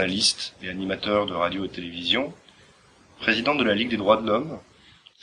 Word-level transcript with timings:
journaliste 0.00 0.56
et 0.62 0.70
animateur 0.70 1.26
de 1.26 1.34
radio 1.34 1.66
et 1.66 1.68
télévision, 1.68 2.32
président 3.18 3.54
de 3.54 3.62
la 3.62 3.74
Ligue 3.74 3.90
des 3.90 3.98
droits 3.98 4.20
de 4.20 4.26
l'homme. 4.26 4.58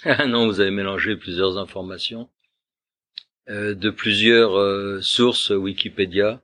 Ah 0.06 0.28
non, 0.28 0.46
vous 0.46 0.60
avez 0.60 0.70
mélangé 0.70 1.16
plusieurs 1.16 1.58
informations 1.58 2.30
euh, 3.50 3.74
de 3.74 3.90
plusieurs 3.90 4.56
euh, 4.56 5.02
sources 5.02 5.50
Wikipédia. 5.50 6.44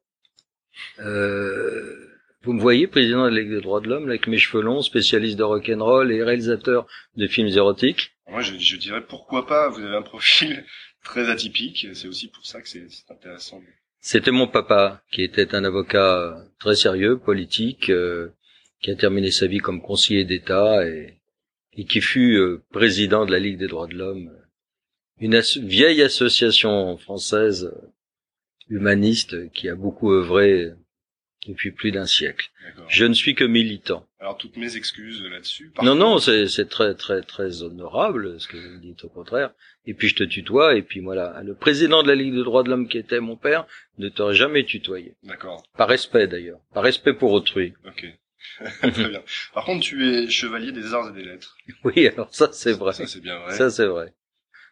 Euh, 0.97 2.09
vous 2.41 2.53
me 2.53 2.59
voyez, 2.59 2.87
président 2.87 3.23
de 3.23 3.29
la 3.29 3.41
Ligue 3.41 3.51
des 3.51 3.61
droits 3.61 3.81
de 3.81 3.87
l'homme, 3.87 4.09
avec 4.09 4.25
mes 4.25 4.39
cheveux 4.39 4.63
longs, 4.63 4.81
spécialiste 4.81 5.37
de 5.37 5.43
rock'n'roll 5.43 6.11
et 6.11 6.23
réalisateur 6.23 6.87
de 7.15 7.27
films 7.27 7.49
érotiques? 7.49 8.15
Moi, 8.27 8.41
je, 8.41 8.57
je 8.57 8.77
dirais 8.77 9.05
pourquoi 9.05 9.45
pas. 9.45 9.69
Vous 9.69 9.81
avez 9.81 9.95
un 9.95 10.01
profil 10.01 10.65
très 11.03 11.29
atypique. 11.29 11.87
C'est 11.93 12.07
aussi 12.07 12.29
pour 12.29 12.47
ça 12.47 12.61
que 12.63 12.67
c'est 12.67 12.87
c'est 12.89 13.11
intéressant. 13.11 13.61
C'était 14.05 14.31
mon 14.31 14.47
papa, 14.47 15.01
qui 15.13 15.23
était 15.23 15.55
un 15.55 15.63
avocat 15.63 16.45
très 16.59 16.75
sérieux, 16.75 17.17
politique, 17.17 17.89
euh, 17.89 18.31
qui 18.81 18.91
a 18.91 18.95
terminé 18.95 19.31
sa 19.31 19.47
vie 19.47 19.59
comme 19.59 19.81
conseiller 19.81 20.25
d'État 20.25 20.85
et, 20.85 21.21
qui 21.87 22.01
fut 22.01 22.35
euh, 22.35 22.61
président 22.71 23.25
de 23.25 23.31
la 23.31 23.39
Ligue 23.39 23.57
des 23.57 23.69
droits 23.69 23.87
de 23.87 23.95
l'homme, 23.95 24.29
une 25.21 25.39
vieille 25.39 26.01
association 26.01 26.97
française 26.97 27.71
euh, 27.73 27.87
humaniste 28.67 29.49
qui 29.53 29.69
a 29.69 29.75
beaucoup 29.75 30.11
œuvré 30.11 30.73
depuis 31.47 31.71
plus 31.71 31.91
d'un 31.91 32.05
siècle. 32.05 32.49
Je 32.87 33.05
ne 33.05 33.13
suis 33.13 33.35
que 33.35 33.43
militant. 33.43 34.07
Alors 34.19 34.37
toutes 34.37 34.57
mes 34.57 34.77
excuses 34.77 35.21
là-dessus. 35.23 35.71
Non, 35.81 35.95
non, 35.95 36.17
c'est 36.17 36.47
c'est 36.47 36.69
très, 36.69 36.95
très, 36.95 37.21
très 37.21 37.61
honorable, 37.61 38.39
ce 38.39 38.47
que 38.47 38.57
vous 38.57 38.75
me 38.75 38.79
dites 38.79 39.03
au 39.03 39.09
contraire. 39.09 39.51
Et 39.85 39.93
puis 39.93 40.07
je 40.07 40.15
te 40.15 40.23
tutoie, 40.23 40.75
et 40.75 40.81
puis 40.81 41.01
voilà. 41.01 41.41
Le 41.43 41.55
président 41.55 42.03
de 42.03 42.07
la 42.07 42.15
Ligue 42.15 42.33
des 42.33 42.43
droits 42.43 42.63
de 42.63 42.69
l'homme 42.69 42.87
qui 42.87 42.97
était 42.97 43.19
mon 43.19 43.35
père 43.35 43.65
ne 43.97 44.09
t'aurait 44.09 44.35
jamais 44.35 44.63
tutoyé. 44.63 45.15
D'accord. 45.23 45.63
Par 45.77 45.89
respect 45.89 46.27
d'ailleurs. 46.27 46.59
Par 46.73 46.83
respect 46.83 47.13
pour 47.13 47.31
autrui. 47.31 47.73
Ok. 47.85 48.05
Très 48.81 49.09
bien. 49.09 49.23
Par 49.53 49.65
contre, 49.65 49.83
tu 49.85 50.07
es 50.07 50.29
chevalier 50.29 50.71
des 50.71 50.93
arts 50.93 51.09
et 51.09 51.13
des 51.13 51.25
lettres. 51.25 51.57
Oui, 51.83 52.07
alors 52.07 52.33
ça 52.33 52.49
c'est 52.53 52.73
vrai. 52.73 52.93
Ça, 52.93 53.07
c'est 53.07 53.21
bien 53.21 53.37
vrai. 53.39 53.55
Ça 53.55 53.69
c'est 53.69 53.85
vrai. 53.85 54.13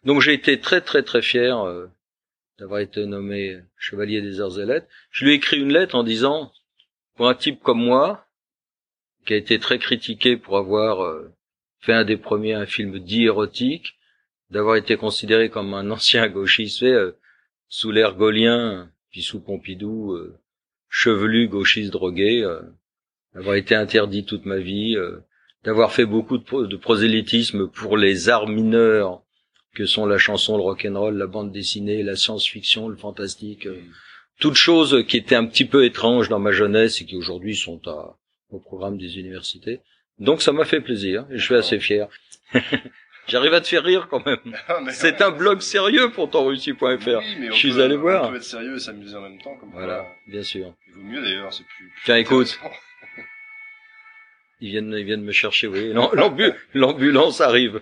Donc 0.03 0.21
j'ai 0.21 0.33
été 0.33 0.59
très, 0.59 0.81
très, 0.81 1.03
très 1.03 1.21
fier 1.21 1.59
euh, 1.59 1.87
d'avoir 2.59 2.79
été 2.79 3.05
nommé 3.05 3.59
chevalier 3.77 4.21
des 4.21 4.39
arts 4.39 4.59
et 4.59 4.65
lettres. 4.65 4.87
Je 5.11 5.25
lui 5.25 5.31
ai 5.31 5.35
écrit 5.35 5.59
une 5.59 5.73
lettre 5.73 5.95
en 5.95 6.03
disant, 6.03 6.51
pour 7.21 7.29
un 7.29 7.35
type 7.35 7.61
comme 7.61 7.83
moi, 7.83 8.25
qui 9.27 9.33
a 9.33 9.37
été 9.37 9.59
très 9.59 9.77
critiqué 9.77 10.37
pour 10.37 10.57
avoir 10.57 11.03
euh, 11.03 11.31
fait 11.79 11.93
un 11.93 12.03
des 12.03 12.17
premiers 12.17 12.55
un 12.55 12.65
film 12.65 12.97
dit 12.97 13.25
érotique, 13.25 13.93
d'avoir 14.49 14.75
été 14.75 14.97
considéré 14.97 15.51
comme 15.51 15.75
un 15.75 15.91
ancien 15.91 16.27
gauchiste 16.29 16.81
euh, 16.81 17.11
sous 17.67 17.91
l'ère 17.91 18.15
gaulien, 18.15 18.89
puis 19.11 19.21
sous 19.21 19.39
Pompidou, 19.39 20.13
euh, 20.13 20.35
chevelu 20.89 21.47
gauchiste 21.47 21.91
drogué, 21.91 22.43
d'avoir 23.35 23.53
été 23.53 23.75
interdit 23.75 24.25
toute 24.25 24.47
ma 24.47 24.57
vie, 24.57 24.97
d'avoir 25.63 25.93
fait 25.93 26.07
beaucoup 26.07 26.39
de, 26.39 26.65
de 26.65 26.75
prosélytisme 26.75 27.67
pour 27.67 27.97
les 27.97 28.29
arts 28.29 28.47
mineurs 28.47 29.21
que 29.73 29.85
sont 29.85 30.05
la 30.05 30.17
chanson, 30.17 30.57
le 30.57 30.63
rock'n'roll, 30.63 31.17
la 31.17 31.27
bande 31.27 31.51
dessinée, 31.51 32.03
la 32.03 32.15
science-fiction, 32.15 32.89
le 32.89 32.97
fantastique, 32.97 33.67
euh, 33.67 33.79
toutes 34.41 34.55
choses 34.55 35.05
qui 35.07 35.15
étaient 35.17 35.35
un 35.35 35.45
petit 35.45 35.63
peu 35.65 35.85
étranges 35.85 36.27
dans 36.27 36.39
ma 36.39 36.51
jeunesse 36.51 36.99
et 37.01 37.05
qui 37.05 37.15
aujourd'hui 37.15 37.55
sont 37.55 37.79
à, 37.87 38.17
au 38.49 38.59
programme 38.59 38.97
des 38.97 39.17
universités. 39.17 39.79
Donc 40.19 40.41
ça 40.41 40.51
m'a 40.51 40.65
fait 40.65 40.81
plaisir 40.81 41.25
et 41.31 41.37
je 41.37 41.43
suis 41.45 41.55
assez 41.55 41.79
fier. 41.79 42.07
J'arrive 43.27 43.53
à 43.53 43.61
te 43.61 43.67
faire 43.67 43.83
rire 43.83 44.07
quand 44.09 44.25
même. 44.25 44.39
Ah, 44.67 44.79
C'est 44.89 45.21
un 45.21 45.31
blog 45.31 45.61
sérieux 45.61 46.11
pour 46.11 46.29
russie.fr. 46.33 46.81
Oui, 46.81 47.47
Je 47.49 47.53
suis 47.53 47.71
peut- 47.71 47.83
allé 47.83 47.95
voir. 47.95 48.25
On 48.25 48.31
peut 48.31 48.37
être 48.37 48.43
sérieux 48.43 48.75
et 48.75 48.79
s'amuser 48.79 49.15
en 49.15 49.21
même 49.21 49.39
temps. 49.41 49.55
Comme 49.57 49.71
Voilà, 49.71 49.99
quoi. 49.99 50.15
bien 50.27 50.43
sûr. 50.43 50.73
Il 50.87 50.93
vaut 50.95 51.01
mieux 51.07 51.21
d'ailleurs, 51.21 51.53
c'est 51.53 51.63
plus. 51.63 51.85
plus 51.89 52.01
Tiens, 52.03 52.17
écoute. 52.17 52.59
Ils 54.59 54.69
viennent, 54.69 54.93
ils 54.97 55.05
viennent 55.05 55.23
me 55.23 55.31
chercher, 55.31 55.67
oui. 55.67 55.93
L'am- 55.93 56.09
l'ambu- 56.13 56.53
L'ambulance 56.73 57.41
arrive. 57.41 57.79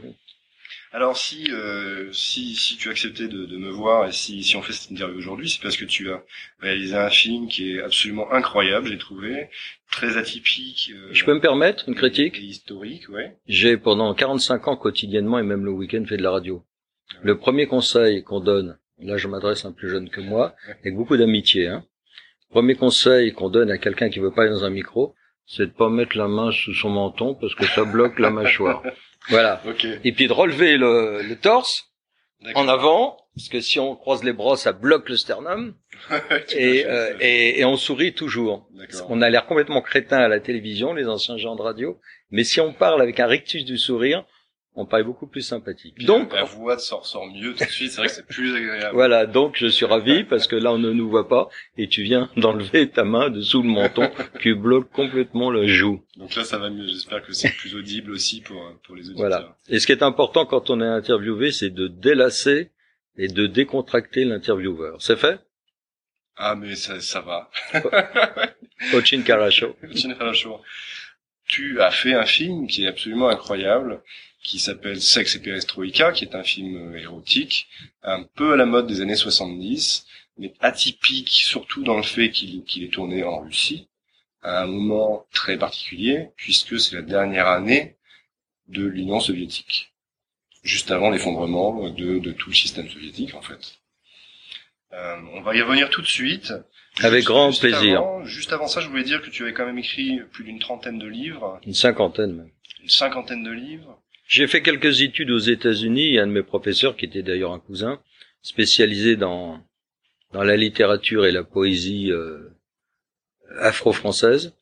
Alors 0.92 1.18
si 1.18 1.52
euh, 1.52 2.12
si 2.12 2.56
si 2.56 2.76
tu 2.78 2.90
accepté 2.90 3.28
de, 3.28 3.46
de 3.46 3.58
me 3.58 3.70
voir 3.70 4.08
et 4.08 4.12
si 4.12 4.44
si 4.44 4.56
on 4.56 4.62
fait 4.64 4.74
cette 4.74 4.90
interview 4.90 5.18
aujourd'hui, 5.20 5.48
c'est 5.50 5.62
parce 5.62 5.78
que 5.78 5.86
tu 5.86 6.10
as 6.12 6.24
réalisé 6.62 6.96
un 6.96 7.10
film 7.12 7.48
qui 7.48 7.76
est 7.76 7.82
absolument 7.82 8.32
incroyable, 8.32 8.88
j'ai 8.88 8.98
trouvé, 8.98 9.50
très 9.92 10.18
atypique. 10.18 10.92
euh, 10.96 11.10
Je 11.12 11.24
peux 11.26 11.34
me 11.36 11.42
permettre 11.42 11.84
une 11.88 11.94
et 11.94 11.98
critique 11.98 12.40
historique, 12.42 13.08
ouais. 13.10 13.38
J'ai 13.48 13.78
pendant 13.78 14.14
45 14.16 14.68
ans 14.68 14.78
quotidiennement 14.78 15.38
et 15.38 15.44
même 15.44 15.64
le 15.64 15.72
week-end 15.72 16.04
fait 16.08 16.18
de 16.18 16.24
la 16.24 16.32
radio. 16.32 16.66
Le 17.22 17.38
premier 17.38 17.68
conseil 17.68 18.24
qu'on 18.24 18.40
donne, 18.40 18.80
là 18.98 19.18
je 19.18 19.28
m'adresse 19.28 19.66
à 19.66 19.68
un 19.68 19.72
plus 19.74 19.90
jeune 19.92 20.10
que 20.10 20.22
moi, 20.22 20.56
avec 20.82 20.96
beaucoup 20.96 21.18
d'amitié, 21.18 21.68
hein. 21.68 21.84
Premier 22.50 22.74
conseil 22.74 23.32
qu'on 23.34 23.52
donne 23.52 23.70
à 23.70 23.78
quelqu'un 23.78 24.10
qui 24.10 24.18
veut 24.18 24.32
pas 24.32 24.42
aller 24.42 24.52
dans 24.52 24.64
un 24.64 24.72
micro, 24.72 25.14
c'est 25.46 25.68
de 25.68 25.72
pas 25.72 25.90
mettre 25.90 26.18
la 26.18 26.28
main 26.28 26.52
sous 26.52 26.74
son 26.74 26.90
menton 26.90 27.36
parce 27.36 27.54
que 27.54 27.66
ça 27.68 27.84
bloque 27.84 28.18
la 28.18 28.32
mâchoire. 28.32 28.82
Voilà. 29.28 29.62
Ok. 29.68 29.86
Et 30.04 30.12
puis 30.14 30.28
de 30.28 30.34
relever 30.34 30.78
le, 30.78 31.22
le 31.22 31.36
torse 31.36 31.90
en 32.56 32.68
avant, 32.70 33.18
parce 33.36 33.50
que 33.50 33.60
si 33.60 33.80
on 33.80 33.96
croise 33.96 34.24
les 34.24 34.34
bras, 34.34 34.56
ça 34.56 34.72
bloque 34.72 35.10
le 35.10 35.18
sternum, 35.18 35.76
et, 36.56 36.86
euh, 36.86 37.14
et, 37.20 37.60
et 37.60 37.66
on 37.66 37.76
sourit 37.76 38.14
toujours. 38.14 38.70
On 39.10 39.22
a 39.22 39.30
l'air 39.30 39.46
complètement 39.46 39.82
crétin 39.82 40.18
à 40.20 40.28
la 40.28 40.40
télévision, 40.40 40.94
les 40.94 41.08
anciens 41.08 41.38
gens 41.38 41.56
de 41.56 41.62
radio, 41.62 42.00
mais 42.32 42.44
si 42.44 42.62
on 42.62 42.74
parle 42.74 43.02
avec 43.02 43.20
un 43.20 43.28
rictus 43.28 43.66
du 43.66 43.78
sourire, 43.78 44.26
on 44.80 44.86
paraît 44.86 45.04
beaucoup 45.04 45.28
plus 45.28 45.42
sympathique. 45.42 45.96
Puis 45.96 46.06
Donc, 46.06 46.34
la 46.34 46.44
voix 46.44 46.78
sort, 46.78 47.06
sort 47.06 47.28
mieux 47.28 47.54
tout 47.54 47.64
de 47.66 47.70
suite, 47.70 47.92
c'est 47.92 47.98
vrai 47.98 48.08
que 48.08 48.14
c'est 48.14 48.26
plus 48.26 48.56
agréable. 48.56 48.94
voilà, 48.94 49.26
donc 49.26 49.56
je 49.58 49.68
suis 49.68 49.86
ravi 49.86 50.24
parce 50.24 50.48
que 50.48 50.56
là 50.56 50.72
on 50.72 50.78
ne 50.78 50.92
nous 50.92 51.10
voit 51.10 51.28
pas 51.28 51.50
et 51.78 51.88
tu 51.88 52.04
viens 52.04 52.30
d'enlever 52.38 52.90
ta 52.90 53.04
main 53.04 53.30
dessous 53.30 53.62
le 53.62 53.70
menton 53.70 54.10
qui 54.42 54.54
bloque 54.54 54.90
complètement 54.92 55.52
la 55.52 55.68
joue. 55.68 56.02
Donc 56.18 56.34
là, 56.36 56.44
ça 56.44 56.58
va 56.58 56.70
mieux. 56.70 56.88
J'espère 56.88 57.22
que 57.26 57.34
c'est 57.34 57.52
plus 57.56 57.76
audible 57.76 58.12
aussi 58.12 58.42
pour 58.42 58.62
pour 58.84 58.96
les 58.96 59.10
auditeurs. 59.10 59.28
Voilà. 59.30 59.58
Et 59.68 59.80
ce 59.80 59.86
qui 59.86 59.92
est 59.92 60.04
important 60.04 60.46
quand 60.46 60.70
on 60.70 60.82
est 60.82 60.86
interviewé, 60.88 61.52
c'est 61.52 61.70
de 61.70 61.88
délasser 61.88 62.72
et 63.18 63.28
de 63.28 63.48
décontracter 63.48 64.24
l'intervieweur. 64.26 65.02
C'est 65.02 65.18
fait? 65.18 65.40
Ah 66.38 66.56
mais 66.56 66.76
ça 66.76 67.02
ça 67.02 67.20
va. 67.22 67.50
Tu 71.48 71.82
as 71.82 71.90
fait 71.90 72.14
un 72.14 72.26
film 72.26 72.68
qui 72.68 72.86
est 72.86 72.88
absolument 72.88 73.28
incroyable, 73.28 74.02
qui 74.50 74.60
s'appelle 74.60 75.02
Sex 75.02 75.36
et 75.36 75.42
Perestroïka, 75.42 76.12
qui 76.12 76.26
est 76.26 76.36
un 76.36 76.44
film 76.44 76.76
euh, 76.94 76.98
érotique, 76.98 77.68
un 78.04 78.24
peu 78.24 78.54
à 78.54 78.56
la 78.56 78.66
mode 78.66 78.88
des 78.88 79.02
années 79.02 79.16
70, 79.16 80.06
mais 80.38 80.54
atypique 80.60 81.30
surtout 81.30 81.84
dans 81.84 81.98
le 81.98 82.04
fait 82.04 82.32
qu'il 82.32 82.84
est 82.84 82.94
tourné 82.94 83.24
en 83.24 83.40
Russie, 83.42 83.88
à 84.42 84.64
un 84.64 84.68
moment 84.68 85.26
très 85.34 85.58
particulier, 85.58 86.30
puisque 86.36 86.80
c'est 86.80 86.96
la 86.96 87.02
dernière 87.02 87.48
année 87.48 87.96
de 88.70 88.84
l'Union 88.86 89.20
soviétique, 89.20 89.92
juste 90.64 90.90
avant 90.92 91.10
l'effondrement 91.12 91.90
de, 91.90 92.20
de 92.20 92.32
tout 92.32 92.50
le 92.50 92.56
système 92.56 92.90
soviétique 92.90 93.36
en 93.36 93.42
fait. 93.42 93.76
Euh, 94.94 95.16
on 95.34 95.42
va 95.42 95.56
y 95.56 95.62
revenir 95.62 95.90
tout 95.90 96.02
de 96.02 96.08
suite. 96.08 96.52
Avec 97.02 97.20
Juste- 97.20 97.28
grand 97.28 97.52
juste 97.52 97.62
plaisir. 97.62 98.00
avant- 98.00 98.24
juste 98.26 98.52
avant 98.54 98.68
ça, 98.68 98.82
je 98.82 98.88
voulais 98.90 99.04
dire 99.04 99.22
que 99.22 99.30
tu 99.30 99.44
avais 99.44 99.54
quand 99.54 99.66
même 99.66 99.78
écrit 99.78 100.20
plus 100.32 100.44
d'une 100.44 100.60
trentaine 100.60 100.98
de 100.98 101.06
livres, 101.08 101.60
Une 101.66 101.74
cinquantaine 101.76 102.34
même. 102.36 102.52
une 102.82 102.90
cinquantaine 102.90 103.44
de 103.44 103.52
livres. 103.52 104.02
J'ai 104.30 104.46
fait 104.48 104.62
quelques 104.62 105.02
études 105.02 105.32
aux 105.32 105.40
États-Unis. 105.40 106.20
Un 106.20 106.28
de 106.28 106.32
mes 106.32 106.44
professeurs, 106.44 106.96
qui 106.96 107.06
était 107.06 107.24
d'ailleurs 107.24 107.52
un 107.52 107.60
cousin, 107.60 108.00
spécialisé 108.44 109.16
dans 109.16 109.60
dans 110.32 110.44
la 110.44 110.56
littérature 110.56 111.26
et 111.26 111.32
la 111.32 111.44
poésie 111.44 112.12
euh, 112.12 112.48
afro-française, 113.60 114.54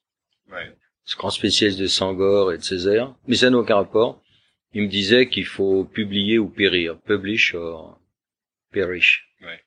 Ouais. 0.49 0.71
ce 1.03 1.17
grand 1.17 1.29
spécialiste 1.29 1.77
de 1.79 1.87
Sangor 1.87 2.53
et 2.53 2.57
de 2.57 2.63
Césaire, 2.63 3.13
mais 3.27 3.35
ça 3.35 3.49
n'a 3.49 3.57
aucun 3.57 3.75
rapport. 3.75 4.21
Il 4.73 4.83
me 4.83 4.87
disait 4.87 5.27
qu'il 5.27 5.45
faut 5.45 5.83
publier 5.83 6.39
ou 6.39 6.47
périr, 6.47 6.97
publish 7.01 7.53
or 7.53 7.99
perish. 8.71 9.27
Ouais. 9.41 9.61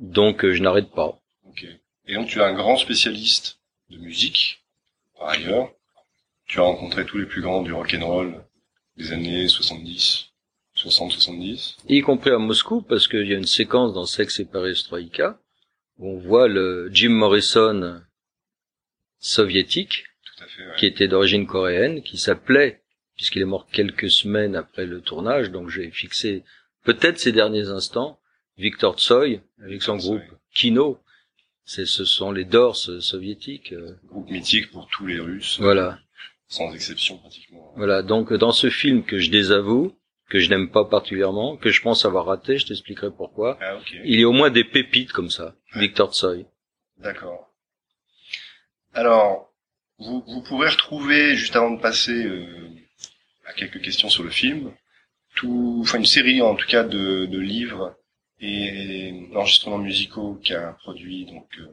Donc 0.00 0.44
euh, 0.46 0.54
je 0.54 0.62
n'arrête 0.62 0.90
pas. 0.92 1.20
Ok. 1.46 1.66
Et 2.06 2.14
donc 2.14 2.28
tu 2.28 2.38
es 2.38 2.42
un 2.42 2.54
grand 2.54 2.78
spécialiste 2.78 3.58
de 3.90 3.98
musique, 3.98 4.64
par 5.18 5.28
ailleurs. 5.28 5.70
Tu 6.46 6.58
as 6.58 6.62
rencontré 6.62 7.04
tous 7.04 7.18
les 7.18 7.26
plus 7.26 7.42
grands 7.42 7.60
du 7.62 7.72
rock'n'roll 7.74 8.42
des 8.96 9.12
années 9.12 9.48
70, 9.48 10.26
60-70. 10.76 11.76
y 11.88 12.00
compris 12.00 12.30
à 12.30 12.38
Moscou, 12.38 12.82
parce 12.82 13.08
qu'il 13.08 13.26
y 13.26 13.34
a 13.34 13.36
une 13.36 13.46
séquence 13.46 13.92
dans 13.94 14.06
Sex 14.06 14.40
et 14.40 14.44
Perestroïka 14.44 15.38
où 15.98 16.08
on 16.10 16.18
voit 16.18 16.48
le 16.48 16.90
Jim 16.92 17.10
Morrison 17.10 18.00
soviétique, 19.18 20.04
Tout 20.24 20.44
à 20.44 20.46
fait. 20.48 20.62
Ouais. 20.66 20.74
qui 20.76 20.86
était 20.86 21.08
d'origine 21.08 21.46
coréenne, 21.46 22.02
qui 22.02 22.18
s'appelait, 22.18 22.82
puisqu'il 23.16 23.42
est 23.42 23.46
mort 23.46 23.66
quelques 23.72 24.10
semaines 24.10 24.56
après 24.56 24.86
le 24.86 25.00
tournage, 25.00 25.50
donc 25.50 25.70
j'ai 25.70 25.90
fixé 25.90 26.42
peut-être 26.82 27.18
ces 27.18 27.32
derniers 27.32 27.68
instants, 27.68 28.18
Victor 28.58 28.98
Tsoy, 28.98 29.40
avec 29.62 29.82
son 29.82 29.96
groupe. 29.96 30.22
Kino. 30.54 30.98
C'est, 31.66 31.86
ce 31.86 32.04
sont 32.04 32.30
les 32.30 32.44
Dors 32.44 32.76
soviétiques. 32.76 33.72
euh, 33.72 33.96
Groupe 34.04 34.28
mythique 34.30 34.70
pour 34.70 34.86
tous 34.88 35.06
les 35.06 35.18
Russes, 35.18 35.56
voilà. 35.60 35.98
sans 36.48 36.74
exception 36.74 37.16
pratiquement. 37.18 37.63
Voilà. 37.76 38.02
Donc, 38.02 38.32
dans 38.32 38.52
ce 38.52 38.70
film 38.70 39.04
que 39.04 39.18
je 39.18 39.30
désavoue, 39.30 39.96
que 40.30 40.38
je 40.38 40.50
n'aime 40.50 40.70
pas 40.70 40.84
particulièrement, 40.84 41.56
que 41.56 41.70
je 41.70 41.82
pense 41.82 42.04
avoir 42.04 42.26
raté, 42.26 42.58
je 42.58 42.66
t'expliquerai 42.66 43.10
pourquoi. 43.10 43.58
Ah. 43.60 43.78
Il 44.04 44.18
y 44.18 44.24
a 44.24 44.28
au 44.28 44.32
moins 44.32 44.50
des 44.50 44.64
pépites 44.64 45.12
comme 45.12 45.30
ça. 45.30 45.54
Ouais. 45.74 45.82
Victor 45.82 46.14
Tsoy. 46.14 46.46
D'accord. 46.98 47.50
Alors, 48.94 49.52
vous, 49.98 50.24
vous 50.26 50.42
pourrez 50.42 50.68
retrouver, 50.68 51.34
juste 51.34 51.56
avant 51.56 51.70
de 51.70 51.80
passer 51.80 52.24
euh, 52.24 52.68
à 53.46 53.52
quelques 53.52 53.80
questions 53.80 54.08
sur 54.08 54.22
le 54.22 54.30
film, 54.30 54.72
tout, 55.34 55.80
enfin 55.82 55.98
une 55.98 56.06
série 56.06 56.42
en 56.42 56.54
tout 56.54 56.66
cas 56.66 56.84
de, 56.84 57.26
de 57.26 57.38
livres 57.38 57.96
et 58.40 59.28
d'enregistrements 59.32 59.78
musicaux 59.78 60.40
qu'a 60.44 60.76
produit 60.82 61.26
donc 61.26 61.48
euh, 61.58 61.66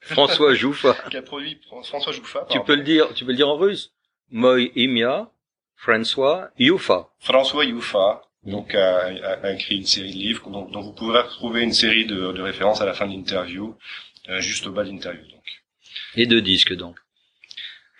François 0.00 0.54
Jouffa. 0.54 0.94
qu'a 1.10 1.22
produit 1.22 1.58
François 1.66 2.12
Jouffa. 2.12 2.46
Tu 2.50 2.60
peux 2.60 2.74
le 2.74 2.82
dire, 2.82 3.12
tu 3.14 3.24
peux 3.24 3.30
le 3.30 3.36
dire 3.36 3.48
en 3.48 3.56
russe? 3.56 3.93
Moi 4.30 4.60
Imia, 4.76 5.30
François 5.76 6.50
Jouffa. 6.58 7.08
François 7.20 7.66
Jouffa 7.66 8.22
Mm. 8.46 8.50
donc 8.50 8.74
a, 8.74 9.06
a- 9.06 9.46
a 9.46 9.52
écrit 9.52 9.76
une 9.78 9.86
série 9.86 10.12
de 10.12 10.18
livres 10.18 10.50
dont, 10.50 10.66
dont 10.68 10.82
vous 10.82 10.92
pourrez 10.92 11.22
retrouver 11.22 11.62
une 11.62 11.72
série 11.72 12.04
de, 12.04 12.30
de 12.32 12.42
références 12.42 12.82
à 12.82 12.84
la 12.84 12.92
fin 12.92 13.06
de 13.06 13.12
l'interview, 13.14 13.74
euh, 14.28 14.40
juste 14.40 14.66
au 14.66 14.70
bas 14.72 14.84
de 14.84 14.90
l'interview 14.90 15.22
donc. 15.30 15.62
Et 16.16 16.26
deux 16.26 16.42
disques 16.42 16.74
donc. 16.74 16.98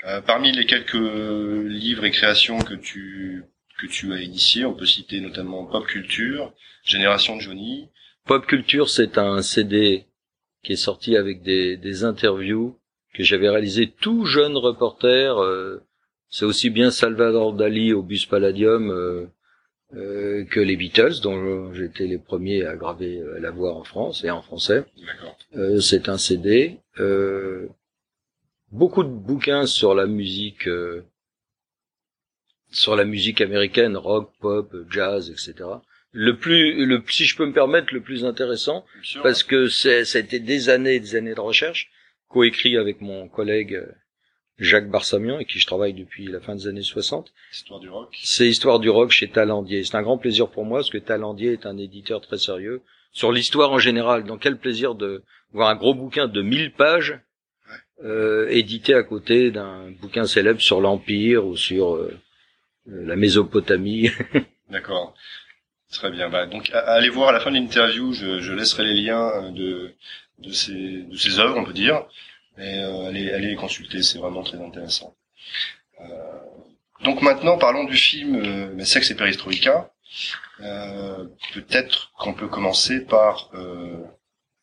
Euh, 0.06 0.20
parmi 0.20 0.52
les 0.52 0.66
quelques 0.66 0.92
livres 0.92 2.04
et 2.04 2.10
créations 2.10 2.58
que 2.58 2.74
tu 2.74 3.44
que 3.80 3.86
tu 3.86 4.12
as 4.12 4.20
initiés, 4.20 4.64
on 4.66 4.74
peut 4.74 4.84
citer 4.86 5.20
notamment 5.20 5.64
Pop 5.64 5.86
Culture, 5.86 6.52
Génération 6.84 7.40
Johnny, 7.40 7.88
Pop 8.26 8.46
Culture, 8.46 8.88
c'est 8.90 9.16
un 9.18 9.40
CD 9.42 10.04
qui 10.62 10.72
est 10.74 10.76
sorti 10.76 11.16
avec 11.16 11.42
des, 11.42 11.76
des 11.78 12.04
interviews 12.04 12.78
que 13.14 13.22
j'avais 13.24 13.48
réalisé 13.48 13.90
tout 13.90 14.26
jeune 14.26 14.56
reporter. 14.58 15.38
euh, 15.42 15.80
c'est 16.34 16.46
aussi 16.46 16.69
bien 16.69 16.90
Salvador 16.90 17.52
Dali 17.52 17.92
au 17.92 18.02
Bus 18.02 18.26
Palladium 18.26 18.90
euh, 18.90 19.26
euh, 19.94 20.44
que 20.46 20.58
les 20.58 20.75
Beatles, 20.75 21.20
dont 21.22 21.72
j'étais 21.72 22.08
les 22.08 22.19
premiers 22.19 22.64
à 22.64 22.75
graver 22.75 23.20
euh, 23.20 23.38
la 23.38 23.52
voix 23.52 23.72
en 23.72 23.84
France 23.84 24.25
et 24.25 24.31
en 24.32 24.42
français. 24.42 24.84
Euh, 25.54 25.78
c'est 25.78 26.08
un 26.08 26.19
CD. 26.19 26.81
Euh, 26.98 27.69
beaucoup 28.72 29.04
de 29.04 29.10
bouquins 29.10 29.66
sur 29.66 29.94
la 29.94 30.06
musique, 30.06 30.66
euh, 30.66 31.04
sur 32.72 32.96
la 32.96 33.04
musique 33.04 33.40
américaine, 33.40 33.96
rock, 33.96 34.32
pop, 34.40 34.75
jazz, 34.90 35.31
etc. 35.31 35.54
Le 36.10 36.36
plus, 36.36 36.84
le 36.84 37.00
si 37.08 37.26
je 37.26 37.36
peux 37.36 37.46
me 37.46 37.52
permettre, 37.52 37.94
le 37.94 38.00
plus 38.00 38.25
intéressant, 38.25 38.84
parce 39.22 39.44
que 39.44 39.69
ça 39.69 39.90
a 39.90 40.19
été 40.19 40.40
des 40.40 40.69
années 40.69 40.96
et 40.96 41.00
des 41.00 41.14
années 41.14 41.34
de 41.36 41.40
recherche, 41.40 41.92
coécrit 42.26 42.76
avec 42.76 43.00
mon 43.00 43.28
collègue 43.28 43.81
Jacques 44.58 44.88
Barsamian, 44.88 45.36
avec 45.36 45.48
qui 45.48 45.58
je 45.58 45.66
travaille 45.66 45.94
depuis 45.94 46.26
la 46.26 46.40
fin 46.40 46.54
des 46.54 46.68
années 46.68 46.82
60. 46.82 47.32
Histoire 47.52 47.80
du 47.80 47.88
rock. 47.88 48.16
C'est 48.22 48.46
Histoire 48.46 48.78
du 48.78 48.88
rock 48.88 49.10
chez 49.10 49.28
Talandier. 49.28 49.84
C'est 49.84 49.96
un 49.96 50.02
grand 50.02 50.18
plaisir 50.18 50.48
pour 50.48 50.64
moi, 50.64 50.78
parce 50.78 50.90
que 50.90 50.98
Talandier 50.98 51.52
est 51.52 51.66
un 51.66 51.76
éditeur 51.76 52.20
très 52.20 52.38
sérieux 52.38 52.82
sur 53.12 53.32
l'histoire 53.32 53.72
en 53.72 53.78
général. 53.78 54.24
Donc 54.24 54.40
quel 54.40 54.58
plaisir 54.58 54.94
de 54.94 55.22
voir 55.52 55.68
un 55.68 55.76
gros 55.76 55.94
bouquin 55.94 56.28
de 56.28 56.42
1000 56.42 56.72
pages 56.72 57.18
euh, 58.02 58.48
édité 58.48 58.94
à 58.94 59.02
côté 59.02 59.50
d'un 59.50 59.90
bouquin 59.92 60.26
célèbre 60.26 60.60
sur 60.60 60.80
l'Empire 60.80 61.46
ou 61.46 61.56
sur 61.56 61.94
euh, 61.94 62.18
euh, 62.88 63.06
la 63.06 63.16
Mésopotamie. 63.16 64.10
D'accord. 64.70 65.14
Très 65.92 66.10
bien. 66.10 66.28
Bah, 66.28 66.46
donc, 66.46 66.70
allez 66.72 67.08
voir 67.08 67.28
à 67.28 67.32
la 67.32 67.40
fin 67.40 67.50
de 67.50 67.56
l'interview, 67.56 68.12
je, 68.12 68.40
je 68.40 68.52
laisserai 68.52 68.84
les 68.84 69.00
liens 69.00 69.30
euh, 69.30 69.50
de, 69.52 69.92
de, 70.40 70.52
ces, 70.52 71.02
de 71.02 71.16
ces 71.16 71.38
œuvres, 71.38 71.56
on 71.56 71.64
peut 71.64 71.72
dire. 71.72 72.04
Et 72.58 72.78
euh, 72.78 73.06
allez, 73.08 73.30
allez 73.32 73.48
les 73.48 73.56
consulter, 73.56 74.02
c'est 74.02 74.18
vraiment 74.18 74.42
très 74.42 74.58
intéressant. 74.58 75.16
Euh, 76.00 76.04
donc 77.02 77.22
maintenant, 77.22 77.58
parlons 77.58 77.84
du 77.84 77.96
film 77.96 78.36
euh, 78.36 78.84
Sexe 78.84 79.10
et 79.10 79.16
Perestroïka. 79.16 79.92
Euh, 80.60 81.24
Peut-être 81.52 82.12
qu'on 82.18 82.34
peut 82.34 82.46
commencer 82.48 83.04
par 83.04 83.50
euh, 83.54 83.96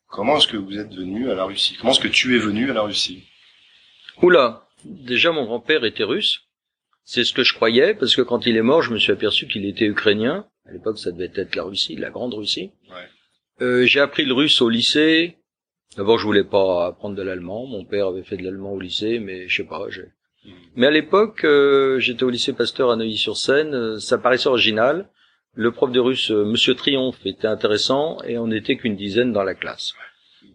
comment 0.08 0.38
est-ce 0.38 0.46
que 0.48 0.56
vous 0.56 0.78
êtes 0.78 0.94
venu 0.94 1.30
à 1.30 1.34
la 1.34 1.44
Russie? 1.44 1.76
Comment 1.78 1.92
est-ce 1.92 2.00
que 2.00 2.08
tu 2.08 2.34
es 2.34 2.38
venu 2.38 2.70
à 2.70 2.74
la 2.74 2.82
Russie? 2.82 3.24
Oula, 4.22 4.66
déjà 4.84 5.32
mon 5.32 5.44
grand-père 5.44 5.84
était 5.84 6.04
russe. 6.04 6.40
C'est 7.04 7.24
ce 7.24 7.32
que 7.32 7.42
je 7.42 7.52
croyais, 7.52 7.94
parce 7.94 8.14
que 8.14 8.22
quand 8.22 8.46
il 8.46 8.56
est 8.56 8.62
mort, 8.62 8.80
je 8.82 8.92
me 8.92 8.98
suis 8.98 9.12
aperçu 9.12 9.46
qu'il 9.48 9.66
était 9.66 9.84
ukrainien. 9.86 10.46
À 10.66 10.72
l'époque, 10.72 10.98
ça 10.98 11.10
devait 11.10 11.32
être 11.34 11.56
la 11.56 11.64
Russie, 11.64 11.96
la 11.96 12.10
grande 12.10 12.32
Russie. 12.32 12.70
Ouais. 12.88 13.08
Euh, 13.60 13.84
j'ai 13.86 14.00
appris 14.00 14.24
le 14.24 14.32
russe 14.32 14.62
au 14.62 14.68
lycée. 14.68 15.36
D'abord, 15.96 16.18
je 16.18 16.24
voulais 16.24 16.44
pas 16.44 16.86
apprendre 16.86 17.16
de 17.16 17.22
l'allemand. 17.22 17.66
Mon 17.66 17.84
père 17.84 18.06
avait 18.08 18.22
fait 18.22 18.36
de 18.36 18.44
l'allemand 18.44 18.72
au 18.72 18.80
lycée, 18.80 19.18
mais 19.18 19.48
je 19.48 19.56
sais 19.62 19.68
pas. 19.68 19.86
j'ai- 19.90 20.08
Mais 20.74 20.86
à 20.86 20.90
l'époque, 20.90 21.44
euh, 21.44 21.98
j'étais 21.98 22.24
au 22.24 22.30
lycée 22.30 22.52
Pasteur 22.52 22.90
à 22.90 22.96
Neuilly-sur-Seine. 22.96 23.74
euh, 23.74 23.98
ça 23.98 24.18
paraissait 24.18 24.48
original. 24.48 25.08
Le 25.54 25.70
prof 25.70 25.92
de 25.92 26.00
russe, 26.00 26.30
euh, 26.30 26.44
Monsieur 26.44 26.74
Triomphe, 26.74 27.24
était 27.26 27.46
intéressant 27.46 28.18
et 28.24 28.38
on 28.38 28.46
n'était 28.46 28.76
qu'une 28.76 28.96
dizaine 28.96 29.32
dans 29.32 29.42
la 29.44 29.54
classe. 29.54 29.92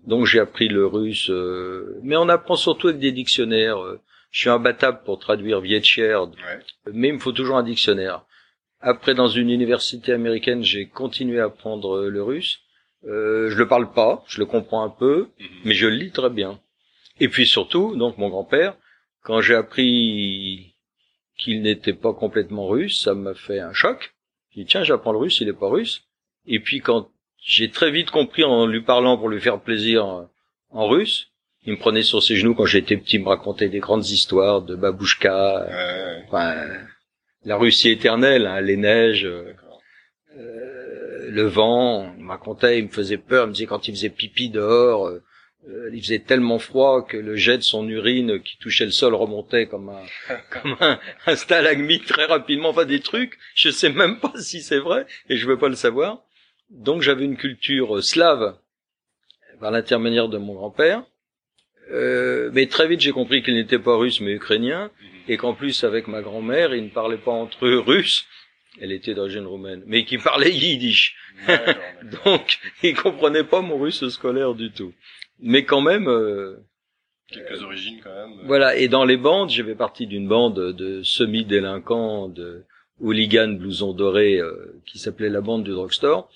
Donc 0.08 0.26
j'ai 0.26 0.40
appris 0.40 0.68
le 0.70 0.86
russe, 0.88 1.30
euh, 1.30 2.00
mais 2.02 2.18
on 2.18 2.30
apprend 2.30 2.56
surtout 2.56 2.88
avec 2.88 3.00
des 3.00 3.12
dictionnaires. 3.12 3.78
euh. 3.82 4.00
Je 4.32 4.42
suis 4.42 4.50
imbattable 4.50 5.02
pour 5.06 5.20
traduire 5.20 5.62
Vietcherd, 5.62 6.32
Ouais. 6.32 6.60
mais 6.94 7.08
il 7.10 7.14
me 7.14 7.20
faut 7.20 7.32
toujours 7.32 7.58
un 7.58 7.64
dictionnaire. 7.64 8.24
Après, 8.82 9.14
dans 9.14 9.28
une 9.30 9.50
université 9.50 10.12
américaine, 10.14 10.64
j'ai 10.64 10.88
continué 10.88 11.40
à 11.40 11.46
apprendre 11.46 12.02
le 12.02 12.24
russe. 12.24 12.60
Euh, 13.08 13.50
je 13.50 13.58
le 13.58 13.68
parle 13.68 13.92
pas, 13.94 14.24
je 14.28 14.40
le 14.40 14.46
comprends 14.46 14.84
un 14.84 14.90
peu, 14.90 15.30
Mhm. 15.40 15.48
mais 15.66 15.74
je 15.74 15.88
le 15.88 15.96
lis 15.96 16.12
très 16.12 16.30
bien. 16.30 16.60
Et 17.20 17.30
puis 17.30 17.46
surtout, 17.48 17.96
donc 17.96 18.18
mon 18.18 18.30
grand-père, 18.30 18.76
quand 19.24 19.42
j'ai 19.42 19.56
appris 19.56 20.74
qu'il 21.38 21.62
n'était 21.62 21.94
pas 21.94 22.14
complètement 22.14 22.68
russe, 22.68 23.02
ça 23.04 23.14
m'a 23.14 23.34
fait 23.34 23.60
un 23.60 23.74
choc. 23.74 24.14
J'ai 24.54 24.62
dit 24.62 24.68
tiens, 24.68 24.84
j'apprends 24.84 25.12
le 25.14 25.20
russe, 25.20 25.40
il 25.42 25.48
est 25.48 25.54
pas 25.54 25.70
russe. 25.70 26.04
Et 26.48 26.60
puis 26.60 26.80
quand 26.82 27.10
j'ai 27.44 27.70
très 27.70 27.92
vite 27.92 28.12
compris 28.12 28.44
en 28.44 28.66
lui 28.66 28.82
parlant 28.82 29.18
pour 29.18 29.30
lui 29.30 29.40
faire 29.40 29.60
plaisir 29.62 30.28
en 30.70 30.88
russe, 30.88 31.30
il 31.66 31.74
me 31.74 31.78
prenait 31.78 32.04
sur 32.04 32.22
ses 32.24 32.36
genoux 32.36 32.56
quand 32.56 32.66
j'étais 32.66 32.98
petit, 32.98 33.18
il 33.18 33.24
me 33.24 33.30
racontait 33.30 33.70
des 33.70 33.80
grandes 33.80 34.06
histoires 34.08 34.62
de 34.62 34.76
babouchka, 34.76 35.66
euh, 35.70 36.20
enfin, 36.28 36.56
la 37.46 37.58
Russie 37.58 37.90
éternelle, 37.90 38.48
hein, 38.48 38.62
les 38.62 38.78
neiges, 38.78 39.26
euh, 39.26 39.54
le 41.30 41.44
vent, 41.48 42.14
il 42.18 42.24
me 42.24 42.30
racontait, 42.30 42.80
il 42.80 42.86
me 42.86 42.90
faisait 42.90 43.18
peur, 43.18 43.46
il 43.46 43.50
me 43.50 43.54
disait 43.54 43.66
quand 43.68 43.88
il 43.88 43.94
faisait 43.96 44.10
pipi 44.10 44.50
dehors, 44.50 45.08
euh, 45.08 45.22
euh, 45.70 45.90
il 45.94 46.02
faisait 46.02 46.20
tellement 46.20 46.60
froid 46.60 47.06
que 47.06 47.18
le 47.18 47.36
jet 47.36 47.58
de 47.58 47.64
son 47.64 47.88
urine 47.90 48.42
qui 48.42 48.58
touchait 48.58 48.86
le 48.86 48.92
sol 48.92 49.14
remontait 49.14 49.68
comme 49.68 49.90
un, 49.90 50.04
comme 50.52 50.76
un, 50.80 51.00
un 51.26 51.36
stalagmite 51.36 52.06
très 52.06 52.26
rapidement, 52.26 52.70
enfin 52.70 52.86
des 52.86 53.00
trucs, 53.02 53.38
je 53.56 53.70
sais 53.70 53.90
même 53.92 54.20
pas 54.20 54.34
si 54.40 54.62
c'est 54.62 54.80
vrai, 54.80 55.06
et 55.30 55.38
je 55.38 55.48
veux 55.48 55.58
pas 55.58 55.70
le 55.70 55.76
savoir. 55.76 56.22
Donc 56.70 57.02
j'avais 57.02 57.26
une 57.26 57.38
culture 57.38 58.04
slave 58.04 58.58
par 59.60 59.72
l'intermédiaire 59.72 60.30
de 60.30 60.38
mon 60.38 60.54
grand-père, 60.54 61.04
Euh, 61.90 62.50
mais 62.54 62.66
très 62.68 62.86
vite 62.90 63.00
j'ai 63.00 63.14
compris 63.14 63.42
qu'il 63.42 63.56
n'était 63.56 63.80
pas 63.80 63.96
russe 63.96 64.20
mais 64.20 64.34
ukrainien, 64.34 64.92
Mhm. 65.02 65.08
et 65.32 65.38
qu'en 65.38 65.54
plus 65.54 65.84
avec 65.86 66.08
ma 66.10 66.22
grand-mère, 66.22 66.76
ils 66.76 66.84
ne 66.84 66.90
parlaient 66.90 67.24
pas 67.30 67.32
entre 67.32 67.66
eux 67.66 67.80
russe, 67.92 68.26
elle 68.82 68.92
était 68.92 69.14
d'origine 69.14 69.46
roumaine, 69.46 69.84
mais 69.86 70.06
qui 70.06 70.18
parlait 70.18 70.52
yiddish. 70.52 71.16
Donc, 72.26 72.60
ils 72.84 72.96
comprenaient 72.96 73.44
pas 73.44 73.62
mon 73.62 73.78
russe 73.78 74.08
scolaire 74.10 74.54
du 74.54 74.72
tout. 74.72 74.94
Mais 75.40 75.64
quand 75.66 75.82
même, 75.82 76.08
euh, 76.08 76.58
Quelques 77.30 77.62
origines 77.62 78.00
quand 78.04 78.14
même. 78.14 78.46
voilà. 78.46 78.76
Et 78.78 78.88
dans 78.88 79.04
les 79.06 79.18
bandes, 79.18 79.50
j'avais 79.50 79.76
partie 79.76 80.08
d'une 80.08 80.28
bande 80.28 80.74
de 80.74 81.04
semi-délinquants, 81.04 82.30
de 82.30 82.64
hooligans 83.02 83.54
blousons 83.58 83.94
dorés, 83.94 84.40
euh, 84.40 84.82
qui 84.86 84.98
s'appelait 85.00 85.30
la 85.30 85.42
bande 85.42 85.64
du 85.64 85.72
drugstore. 85.72 86.30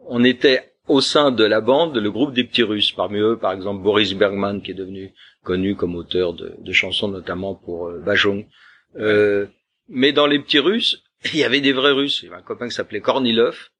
On 0.00 0.24
était 0.24 0.72
au 0.86 1.00
sein 1.00 1.30
de 1.30 1.44
la 1.44 1.60
bande 1.60 1.96
le 1.96 2.10
groupe 2.10 2.32
des 2.32 2.44
petits 2.44 2.62
Russes. 2.62 2.92
Parmi 2.92 3.18
eux, 3.18 3.36
par 3.36 3.52
exemple, 3.52 3.82
Boris 3.82 4.14
Bergman, 4.14 4.62
qui 4.62 4.70
est 4.70 4.74
devenu 4.74 5.12
connu 5.44 5.76
comme 5.76 5.94
auteur 5.94 6.32
de, 6.32 6.54
de 6.58 6.72
chansons, 6.72 7.08
notamment 7.08 7.54
pour 7.54 7.88
euh, 7.88 7.98
Bajong. 8.00 8.46
Euh, 8.96 9.46
mais 9.88 10.12
dans 10.12 10.26
les 10.26 10.38
petits 10.38 10.58
Russes, 10.58 11.02
il 11.34 11.38
y 11.40 11.44
avait 11.44 11.60
des 11.60 11.72
vrais 11.72 11.92
Russes. 11.92 12.20
Il 12.22 12.26
y 12.26 12.28
avait 12.28 12.38
un 12.38 12.42
copain 12.42 12.68
qui 12.68 12.74
s'appelait 12.74 13.00
Kornilov. 13.00 13.70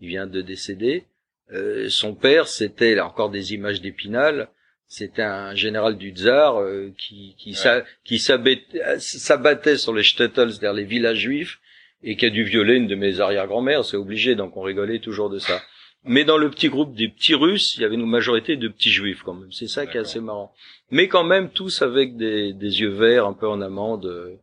Il 0.00 0.08
vient 0.08 0.26
de 0.26 0.40
décéder. 0.42 1.04
Euh, 1.52 1.88
son 1.88 2.14
père, 2.14 2.48
c'était 2.48 2.94
là 2.94 3.06
encore 3.06 3.30
des 3.30 3.54
images 3.54 3.80
d'Épinal. 3.80 4.48
C'était 4.86 5.22
un 5.22 5.54
général 5.54 5.96
du 5.96 6.10
tsar 6.10 6.60
euh, 6.60 6.92
qui 6.98 7.34
qui, 7.38 7.56
Ouais. 7.64 8.98
s'abattait 8.98 9.76
sur 9.76 9.94
les 9.94 10.02
shtetls, 10.02 10.52
c'est-à-dire 10.52 10.72
les 10.72 10.84
villages 10.84 11.18
juifs, 11.18 11.58
et 12.02 12.16
qui 12.16 12.26
a 12.26 12.30
dû 12.30 12.44
violer 12.44 12.74
une 12.76 12.86
de 12.86 12.94
mes 12.94 13.20
arrière-grand-mères. 13.20 13.84
C'est 13.84 13.96
obligé, 13.96 14.34
donc 14.34 14.56
on 14.56 14.62
rigolait 14.62 14.98
toujours 15.00 15.30
de 15.30 15.38
ça. 15.38 15.62
Mais 16.04 16.24
dans 16.24 16.36
le 16.36 16.50
petit 16.50 16.68
groupe 16.68 16.94
des 16.94 17.08
petits 17.08 17.34
Russes, 17.34 17.76
il 17.76 17.80
y 17.82 17.84
avait 17.84 17.94
une 17.94 18.06
majorité 18.06 18.56
de 18.56 18.68
petits 18.68 18.90
Juifs 18.90 19.22
quand 19.22 19.32
même. 19.34 19.50
C'est 19.52 19.68
ça 19.68 19.86
qui 19.86 19.96
est 19.96 20.00
assez 20.00 20.20
marrant. 20.20 20.52
Mais 20.90 21.08
quand 21.08 21.24
même 21.24 21.48
tous 21.48 21.80
avec 21.80 22.16
des, 22.16 22.52
des 22.52 22.80
yeux 22.80 22.90
verts, 22.90 23.26
un 23.26 23.32
peu 23.32 23.48
en 23.48 23.62
amande. 23.62 24.38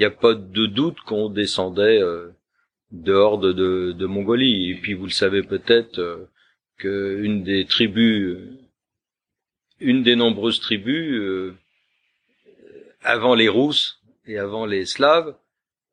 Il 0.00 0.04
n'y 0.04 0.06
a 0.06 0.10
pas 0.12 0.32
de 0.32 0.64
doute 0.64 0.98
qu'on 1.00 1.28
descendait 1.28 2.00
euh, 2.00 2.30
dehors 2.90 3.36
de, 3.38 3.52
de, 3.52 3.92
de 3.92 4.06
Mongolie. 4.06 4.70
Et 4.70 4.74
puis 4.76 4.94
vous 4.94 5.04
le 5.04 5.10
savez 5.10 5.42
peut-être 5.42 5.98
euh, 5.98 6.24
que 6.78 7.20
une 7.22 7.42
des 7.42 7.66
tribus, 7.66 8.38
une 9.78 10.02
des 10.02 10.16
nombreuses 10.16 10.58
tribus 10.58 11.12
euh, 11.20 11.54
avant 13.02 13.34
les 13.34 13.50
Rousses 13.50 14.00
et 14.26 14.38
avant 14.38 14.64
les 14.64 14.86
Slaves, 14.86 15.36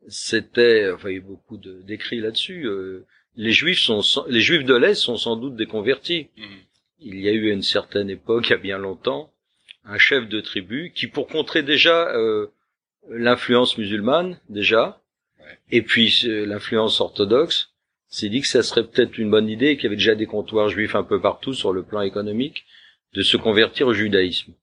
c'était, 0.07 0.89
enfin 0.89 1.09
il 1.09 1.15
y 1.15 1.19
a 1.19 1.21
beaucoup 1.21 1.57
de- 1.57 1.81
d'écrits 1.81 2.21
là-dessus. 2.21 2.65
euh, 2.65 3.05
les 3.35 3.51
Juifs 3.51 3.79
sont, 3.79 4.01
les 4.29 4.39
Juifs 4.39 4.63
de 4.63 4.73
l'Est 4.75 4.95
sont 4.95 5.17
sans 5.17 5.35
doute 5.35 5.57
des 5.57 5.65
convertis. 5.65 6.29
Mhm. 6.37 6.45
il 7.01 7.19
y 7.19 7.27
a 7.27 7.33
eu 7.33 7.49
à 7.49 7.53
une 7.53 7.61
certaine 7.61 8.09
époque, 8.09 8.47
il 8.47 8.51
y 8.51 8.53
a 8.53 8.57
bien 8.57 8.77
longtemps, 8.77 9.33
un 9.83 9.97
chef 9.97 10.29
de 10.29 10.39
tribu 10.39 10.93
qui, 10.95 11.07
pour 11.07 11.27
contrer 11.27 11.61
déjà 11.61 12.07
euh, 12.15 12.47
l'influence 13.09 13.77
musulmane, 13.77 14.39
déjà, 14.49 15.01
et 15.71 15.81
puis 15.81 16.23
euh, 16.25 16.45
l'influence 16.45 17.01
orthodoxe, 17.01 17.69
s'est 18.09 18.29
dit 18.29 18.41
que 18.41 18.47
ça 18.47 18.63
serait 18.63 18.85
peut-être 18.85 19.17
une 19.17 19.29
bonne 19.29 19.49
idée, 19.49 19.75
qu'il 19.75 19.85
y 19.85 19.87
avait 19.87 19.95
déjà 19.95 20.15
des 20.15 20.25
comptoirs 20.25 20.69
juifs 20.69 20.95
un 20.95 21.03
peu 21.03 21.19
partout 21.19 21.53
sur 21.53 21.73
le 21.73 21.83
plan 21.83 22.01
économique, 22.01 22.65
de 23.13 23.21
se 23.21 23.37
convertir 23.37 23.87
au 23.87 23.93
judaïsme. 23.93 24.53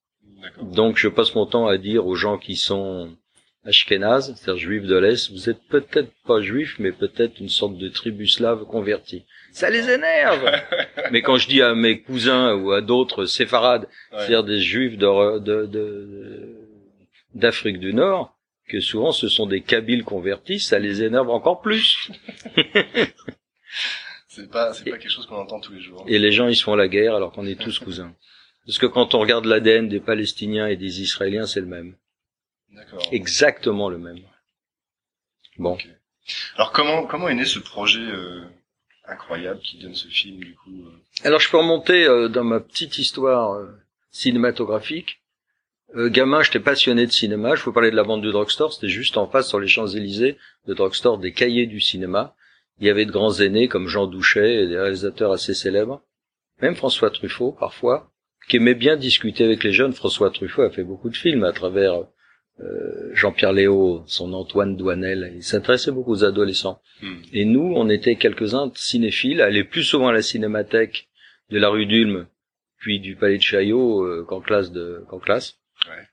Donc 0.60 0.96
je 0.98 1.08
passe 1.08 1.34
mon 1.34 1.46
temps 1.46 1.66
à 1.66 1.78
dire 1.78 2.06
aux 2.06 2.14
gens 2.14 2.38
qui 2.38 2.56
sont 2.56 3.16
ashkénazes, 3.64 4.34
c'est-à-dire 4.36 4.62
juifs 4.62 4.84
de 4.84 4.96
l'Est, 4.96 5.30
vous 5.30 5.48
êtes 5.48 5.62
peut-être 5.68 6.10
pas 6.26 6.42
juifs, 6.42 6.76
mais 6.78 6.92
peut-être 6.92 7.40
une 7.40 7.48
sorte 7.48 7.78
de 7.78 7.88
tribu 7.88 8.26
slave 8.26 8.64
convertie. 8.64 9.24
Ça 9.52 9.70
les 9.70 9.88
énerve! 9.88 10.50
Mais 11.12 11.22
quand 11.22 11.36
je 11.38 11.48
dis 11.48 11.62
à 11.62 11.74
mes 11.74 12.00
cousins 12.00 12.54
ou 12.54 12.72
à 12.72 12.80
d'autres 12.80 13.24
séfarades, 13.24 13.88
c'est-à-dire 14.10 14.44
des 14.44 14.60
juifs 14.60 14.98
d'Afrique 17.34 17.78
du 17.78 17.94
Nord, 17.94 18.33
que 18.68 18.80
souvent 18.80 19.12
ce 19.12 19.28
sont 19.28 19.46
des 19.46 19.60
Kabyles 19.60 20.04
convertis, 20.04 20.60
ça 20.60 20.78
les 20.78 21.02
énerve 21.02 21.30
encore 21.30 21.60
plus. 21.60 22.10
c'est 24.28 24.50
pas, 24.50 24.72
c'est 24.72 24.84
pas 24.84 24.98
quelque 24.98 25.10
chose 25.10 25.26
qu'on 25.26 25.36
entend 25.36 25.60
tous 25.60 25.72
les 25.72 25.80
jours. 25.80 26.04
Et 26.08 26.18
les 26.18 26.32
gens, 26.32 26.48
ils 26.48 26.56
se 26.56 26.64
font 26.64 26.74
la 26.74 26.88
guerre 26.88 27.14
alors 27.14 27.32
qu'on 27.32 27.46
est 27.46 27.60
tous 27.60 27.78
cousins. 27.78 28.14
Parce 28.66 28.78
que 28.78 28.86
quand 28.86 29.14
on 29.14 29.20
regarde 29.20 29.44
l'ADN 29.44 29.88
des 29.88 30.00
Palestiniens 30.00 30.66
et 30.66 30.76
des 30.76 31.02
Israéliens, 31.02 31.46
c'est 31.46 31.60
le 31.60 31.66
même. 31.66 31.96
D'accord. 32.72 33.06
Exactement 33.12 33.90
le 33.90 33.98
même. 33.98 34.20
Bon. 35.58 35.76
Alors 36.56 36.72
comment 36.72 37.06
comment 37.06 37.28
est 37.28 37.34
né 37.34 37.44
ce 37.44 37.58
projet 37.58 38.00
euh, 38.00 38.42
incroyable 39.04 39.60
qui 39.60 39.78
donne 39.78 39.94
ce 39.94 40.08
film 40.08 40.38
du 40.38 40.54
coup 40.54 40.86
euh 40.86 41.26
Alors 41.26 41.38
je 41.38 41.50
peux 41.50 41.58
remonter 41.58 42.06
euh, 42.06 42.28
dans 42.28 42.42
ma 42.42 42.60
petite 42.60 42.96
histoire 42.98 43.60
cinématographique. 44.10 45.20
Gamin, 45.96 46.42
j'étais 46.42 46.60
passionné 46.60 47.06
de 47.06 47.12
cinéma. 47.12 47.54
Je 47.54 47.64
vous 47.64 47.72
parler 47.72 47.90
de 47.90 47.96
la 47.96 48.04
bande 48.04 48.22
du 48.22 48.32
drugstore. 48.32 48.72
C'était 48.72 48.88
juste 48.88 49.16
en 49.16 49.28
face 49.28 49.48
sur 49.48 49.60
les 49.60 49.68
Champs 49.68 49.86
Élysées, 49.86 50.36
le 50.66 50.74
drugstore 50.74 51.18
des 51.18 51.32
cahiers 51.32 51.66
du 51.66 51.80
cinéma. 51.80 52.34
Il 52.80 52.86
y 52.86 52.90
avait 52.90 53.06
de 53.06 53.12
grands 53.12 53.34
aînés 53.34 53.68
comme 53.68 53.88
Jean 53.88 54.06
Douchet 54.06 54.64
et 54.64 54.66
des 54.66 54.78
réalisateurs 54.78 55.32
assez 55.32 55.54
célèbres, 55.54 56.02
même 56.60 56.74
François 56.74 57.10
Truffaut 57.10 57.52
parfois 57.52 58.10
qui 58.48 58.56
aimait 58.56 58.74
bien 58.74 58.96
discuter 58.96 59.44
avec 59.44 59.64
les 59.64 59.72
jeunes. 59.72 59.92
François 59.92 60.30
Truffaut 60.30 60.62
a 60.62 60.70
fait 60.70 60.84
beaucoup 60.84 61.08
de 61.08 61.16
films 61.16 61.44
à 61.44 61.52
travers 61.52 62.04
euh, 62.60 63.10
Jean-Pierre 63.12 63.52
Léo, 63.52 64.02
son 64.06 64.32
Antoine 64.32 64.76
Douanel. 64.76 65.32
Il 65.36 65.42
s'intéressait 65.42 65.90
beaucoup 65.90 66.12
aux 66.12 66.24
adolescents. 66.24 66.80
Hmm. 67.02 67.16
Et 67.32 67.44
nous, 67.44 67.72
on 67.74 67.88
était 67.88 68.16
quelques-uns 68.16 68.70
cinéphiles, 68.74 69.40
allaient 69.40 69.64
plus 69.64 69.82
souvent 69.82 70.08
à 70.08 70.12
la 70.12 70.22
cinémathèque 70.22 71.08
de 71.50 71.58
la 71.58 71.68
rue 71.68 71.86
d'Ulm, 71.86 72.26
puis 72.78 73.00
du 73.00 73.16
Palais 73.16 73.38
de 73.38 73.42
Chaillot 73.42 74.02
euh, 74.02 74.24
qu'en 74.28 74.40
classe 74.40 74.72
de 74.72 75.04
qu'en 75.08 75.18
classe. 75.18 75.58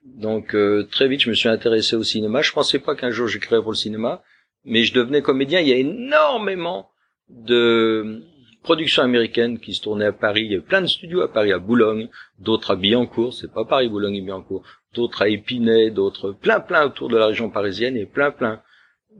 Donc 0.04 0.54
euh, 0.54 0.86
très 0.90 1.08
vite, 1.08 1.22
je 1.22 1.30
me 1.30 1.34
suis 1.34 1.48
intéressé 1.48 1.96
au 1.96 2.02
cinéma. 2.02 2.42
Je 2.42 2.52
pensais 2.52 2.78
pas 2.78 2.94
qu'un 2.94 3.10
jour 3.10 3.28
j'écrirais 3.28 3.62
pour 3.62 3.72
le 3.72 3.76
cinéma, 3.76 4.22
mais 4.64 4.84
je 4.84 4.92
devenais 4.92 5.22
comédien. 5.22 5.60
Il 5.60 5.68
y 5.68 5.72
a 5.72 5.76
énormément 5.76 6.90
de 7.28 8.22
production 8.62 9.02
américaine 9.02 9.58
qui 9.58 9.74
se 9.74 9.82
tournait 9.82 10.06
à 10.06 10.12
Paris. 10.12 10.42
Il 10.44 10.52
y 10.52 10.54
avait 10.54 10.64
plein 10.64 10.82
de 10.82 10.86
studios 10.86 11.22
à 11.22 11.32
Paris, 11.32 11.52
à 11.52 11.58
Boulogne, 11.58 12.08
d'autres 12.38 12.72
à 12.72 12.76
Billancourt, 12.76 13.34
c'est 13.34 13.52
pas 13.52 13.64
Paris, 13.64 13.88
Boulogne 13.88 14.16
et 14.16 14.20
Billancourt, 14.20 14.62
d'autres 14.94 15.22
à 15.22 15.28
Épinay, 15.28 15.90
d'autres 15.90 16.32
plein 16.32 16.60
plein 16.60 16.86
autour 16.86 17.08
de 17.08 17.16
la 17.16 17.26
région 17.26 17.50
parisienne 17.50 17.96
et 17.96 18.06
plein 18.06 18.30
plein 18.30 18.62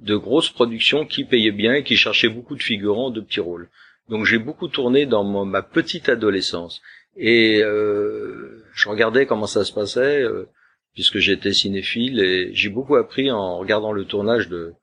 de 0.00 0.16
grosses 0.16 0.50
productions 0.50 1.04
qui 1.06 1.24
payaient 1.24 1.50
bien 1.50 1.74
et 1.74 1.84
qui 1.84 1.96
cherchaient 1.96 2.28
beaucoup 2.28 2.56
de 2.56 2.62
figurants 2.62 3.10
de 3.10 3.20
petits 3.20 3.40
rôles. 3.40 3.68
Donc 4.08 4.26
j'ai 4.26 4.38
beaucoup 4.38 4.68
tourné 4.68 5.06
dans 5.06 5.24
ma 5.24 5.62
petite 5.62 6.08
adolescence 6.08 6.80
et 7.16 7.62
euh, 7.62 8.61
je 8.74 8.88
regardais 8.88 9.26
comment 9.26 9.46
ça 9.46 9.64
se 9.64 9.72
passait 9.72 10.22
euh, 10.22 10.48
puisque 10.94 11.18
j'étais 11.18 11.52
cinéphile 11.52 12.20
et 12.20 12.54
j'ai 12.54 12.68
beaucoup 12.68 12.96
appris 12.96 13.30
en 13.30 13.58
regardant 13.58 13.92
le 13.92 14.04
tournage 14.04 14.48
de 14.48 14.74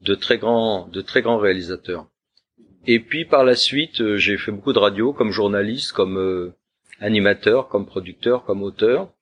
de 0.00 0.14
très 0.14 0.38
grands 0.38 0.86
de 0.88 1.00
très 1.00 1.22
grands 1.22 1.38
réalisateurs. 1.38 2.06
Et 2.86 3.00
puis 3.00 3.24
par 3.24 3.44
la 3.44 3.54
suite, 3.54 4.00
euh, 4.00 4.16
j'ai 4.16 4.38
fait 4.38 4.52
beaucoup 4.52 4.72
de 4.72 4.78
radio 4.78 5.12
comme 5.12 5.30
journaliste, 5.30 5.92
comme 5.92 6.18
euh, 6.18 6.54
animateur, 7.00 7.68
comme 7.68 7.86
producteur, 7.86 8.44
comme 8.44 8.62
auteur. 8.62 9.12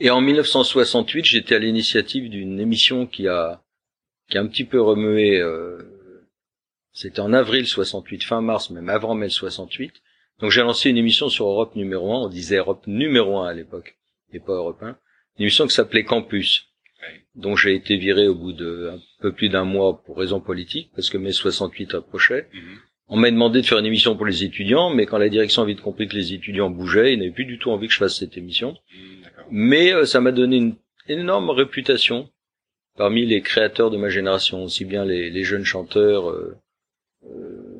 Et 0.00 0.10
en 0.10 0.20
1968, 0.20 1.24
j'étais 1.24 1.54
à 1.54 1.58
l'initiative 1.58 2.28
d'une 2.28 2.58
émission 2.58 3.06
qui 3.06 3.28
a 3.28 3.62
qui 4.28 4.38
a 4.38 4.40
un 4.40 4.46
petit 4.46 4.64
peu 4.64 4.80
remué. 4.80 5.38
Euh, 5.38 5.78
C'était 6.92 7.20
en 7.20 7.32
avril 7.32 7.66
68, 7.66 8.24
fin 8.24 8.40
mars, 8.40 8.70
même 8.70 8.88
avant 8.88 9.14
mai 9.14 9.28
68. 9.28 10.02
Donc 10.42 10.50
j'ai 10.50 10.60
lancé 10.60 10.90
une 10.90 10.98
émission 10.98 11.28
sur 11.28 11.46
Europe 11.46 11.76
numéro 11.76 12.12
1. 12.12 12.24
On 12.24 12.28
disait 12.28 12.56
Europe 12.56 12.86
numéro 12.88 13.38
1 13.38 13.48
à 13.48 13.54
l'époque, 13.54 13.96
et 14.32 14.40
pas 14.40 14.54
Europe 14.54 14.82
1. 14.82 14.88
Une 14.88 14.96
émission 15.38 15.66
qui 15.66 15.74
s'appelait 15.74 16.04
Campus 16.04 16.68
dont 17.34 17.56
j'ai 17.56 17.74
été 17.74 17.96
viré 17.96 18.28
au 18.28 18.34
bout 18.34 18.52
de 18.52 18.90
un 18.94 18.98
peu 19.20 19.32
plus 19.32 19.48
d'un 19.48 19.64
mois 19.64 20.02
pour 20.04 20.18
raison 20.18 20.40
politique, 20.40 20.90
parce 20.94 21.10
que 21.10 21.16
mai 21.16 21.32
68 21.32 21.94
approchait. 21.94 22.48
Mhm. 22.52 22.60
On 23.08 23.16
m'a 23.16 23.30
demandé 23.30 23.60
de 23.60 23.66
faire 23.66 23.78
une 23.78 23.86
émission 23.86 24.16
pour 24.16 24.26
les 24.26 24.44
étudiants, 24.44 24.90
mais 24.90 25.06
quand 25.06 25.18
la 25.18 25.28
direction 25.28 25.62
a 25.62 25.66
vite 25.66 25.80
compris 25.80 26.08
que 26.08 26.14
les 26.14 26.32
étudiants 26.32 26.70
bougeaient, 26.70 27.14
ils 27.14 27.18
n'avaient 27.18 27.30
plus 27.30 27.44
du 27.44 27.58
tout 27.58 27.70
envie 27.70 27.86
que 27.86 27.92
je 27.92 27.98
fasse 27.98 28.18
cette 28.18 28.36
émission. 28.36 28.76
Mhm, 28.94 29.22
mais 29.50 29.92
euh, 29.92 30.04
ça 30.04 30.20
m'a 30.20 30.32
donné 30.32 30.56
une 30.56 30.76
énorme 31.08 31.50
réputation 31.50 32.28
parmi 32.96 33.26
les 33.26 33.42
créateurs 33.42 33.90
de 33.90 33.96
ma 33.96 34.08
génération, 34.08 34.64
aussi 34.64 34.84
bien 34.84 35.04
les, 35.04 35.44
jeunes 35.44 35.64
chanteurs, 35.64 36.30
euh, 36.30 36.56
euh, 37.26 37.71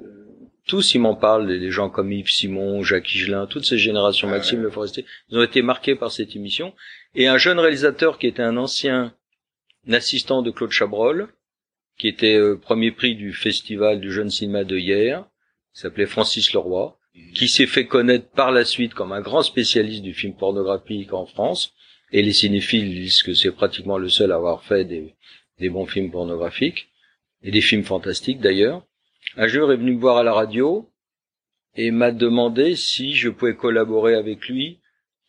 tous 0.66 0.94
ils 0.94 1.00
m'en 1.00 1.14
parlent, 1.14 1.50
les 1.50 1.70
gens 1.70 1.90
comme 1.90 2.12
Yves 2.12 2.30
Simon, 2.30 2.82
Jacques 2.82 3.12
Higelin, 3.14 3.46
toutes 3.46 3.64
ces 3.64 3.78
générations, 3.78 4.28
ah 4.28 4.32
Maxime 4.32 4.62
Le 4.62 4.70
Forestier, 4.70 5.04
ils 5.28 5.38
ont 5.38 5.42
été 5.42 5.62
marqués 5.62 5.96
par 5.96 6.12
cette 6.12 6.36
émission. 6.36 6.72
Et 7.14 7.26
un 7.26 7.38
jeune 7.38 7.58
réalisateur 7.58 8.18
qui 8.18 8.26
était 8.26 8.42
un 8.42 8.56
ancien 8.56 9.14
assistant 9.90 10.42
de 10.42 10.50
Claude 10.50 10.70
Chabrol, 10.70 11.28
qui 11.98 12.08
était 12.08 12.36
euh, 12.36 12.56
premier 12.56 12.92
prix 12.92 13.16
du 13.16 13.32
festival 13.32 14.00
du 14.00 14.12
jeune 14.12 14.30
cinéma 14.30 14.64
de 14.64 14.78
hier, 14.78 15.24
qui 15.74 15.80
s'appelait 15.80 16.06
Francis 16.06 16.52
Leroy, 16.52 16.96
mhm. 17.14 17.32
qui 17.32 17.48
s'est 17.48 17.66
fait 17.66 17.86
connaître 17.86 18.28
par 18.30 18.52
la 18.52 18.64
suite 18.64 18.94
comme 18.94 19.12
un 19.12 19.20
grand 19.20 19.42
spécialiste 19.42 20.02
du 20.02 20.14
film 20.14 20.34
pornographique 20.34 21.12
en 21.12 21.26
France, 21.26 21.74
et 22.12 22.22
les 22.22 22.32
cinéphiles 22.32 22.88
disent 22.88 23.22
que 23.22 23.34
c'est 23.34 23.52
pratiquement 23.52 23.98
le 23.98 24.08
seul 24.08 24.32
à 24.32 24.36
avoir 24.36 24.62
fait 24.64 24.84
des, 24.84 25.14
des 25.58 25.70
bons 25.70 25.86
films 25.86 26.10
pornographiques, 26.10 26.88
et 27.42 27.50
des 27.50 27.60
films 27.60 27.84
fantastiques 27.84 28.40
d'ailleurs. 28.40 28.86
Un 29.36 29.46
jour 29.46 29.72
est 29.72 29.76
venu 29.76 29.92
me 29.92 30.00
voir 30.00 30.18
à 30.18 30.22
la 30.22 30.32
radio, 30.32 30.90
et 31.74 31.90
m'a 31.90 32.10
demandé 32.10 32.76
si 32.76 33.14
je 33.14 33.30
pouvais 33.30 33.56
collaborer 33.56 34.14
avec 34.14 34.46
lui 34.48 34.80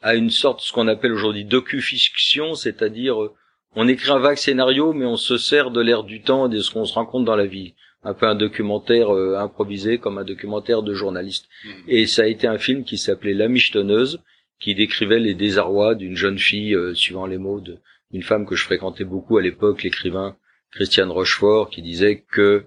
à 0.02 0.16
une 0.16 0.30
sorte, 0.30 0.60
ce 0.60 0.74
qu'on 0.74 0.90
appelle 0.90 1.14
aujourd'hui 1.14 1.46
docu-fiction, 1.46 2.56
c'est-à-dire 2.56 3.24
euh, 3.24 3.34
on 3.76 3.88
écrit 3.88 4.12
un 4.12 4.20
vague 4.20 4.38
scénario, 4.38 4.92
mais 4.92 5.06
on 5.06 5.16
se 5.16 5.38
sert 5.38 5.72
de 5.72 5.80
l'air 5.80 6.04
du 6.04 6.22
temps 6.22 6.48
et 6.48 6.54
de 6.54 6.60
ce 6.60 6.72
qu'on 6.72 6.84
se 6.84 6.94
rencontre 6.94 7.24
dans 7.24 7.38
la 7.38 7.46
vie. 7.46 7.74
Un 8.04 8.14
peu 8.14 8.28
un 8.28 8.36
documentaire 8.36 9.16
euh, 9.16 9.38
improvisé, 9.38 9.98
comme 10.00 10.18
un 10.18 10.26
documentaire 10.26 10.84
de 10.84 10.94
journaliste. 10.94 11.48
Mmh. 11.64 11.70
Et 11.88 12.06
ça 12.06 12.24
a 12.24 12.28
été 12.28 12.48
un 12.48 12.58
film 12.58 12.84
qui 12.84 12.98
s'appelait 12.98 13.34
La 13.34 13.48
Michetonneuse, 13.48 14.22
qui 14.60 14.76
décrivait 14.76 15.20
les 15.20 15.36
désarrois 15.36 15.96
d'une 15.96 16.18
jeune 16.18 16.38
fille, 16.38 16.76
euh, 16.76 16.94
suivant 16.94 17.26
les 17.26 17.38
mots 17.38 17.62
d'une 17.62 18.24
femme 18.24 18.46
que 18.46 18.56
je 18.56 18.66
fréquentais 18.66 19.06
beaucoup 19.06 19.38
à 19.38 19.42
l'époque, 19.42 19.84
l'écrivain 19.84 20.36
Christiane 20.72 21.12
Rochefort, 21.12 21.70
qui 21.70 21.82
disait 21.82 22.26
que 22.30 22.66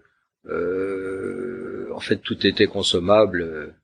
en 0.49 2.01
fait 2.01 2.19
tout 2.19 2.47
était 2.47 2.67
consommable 2.67 3.75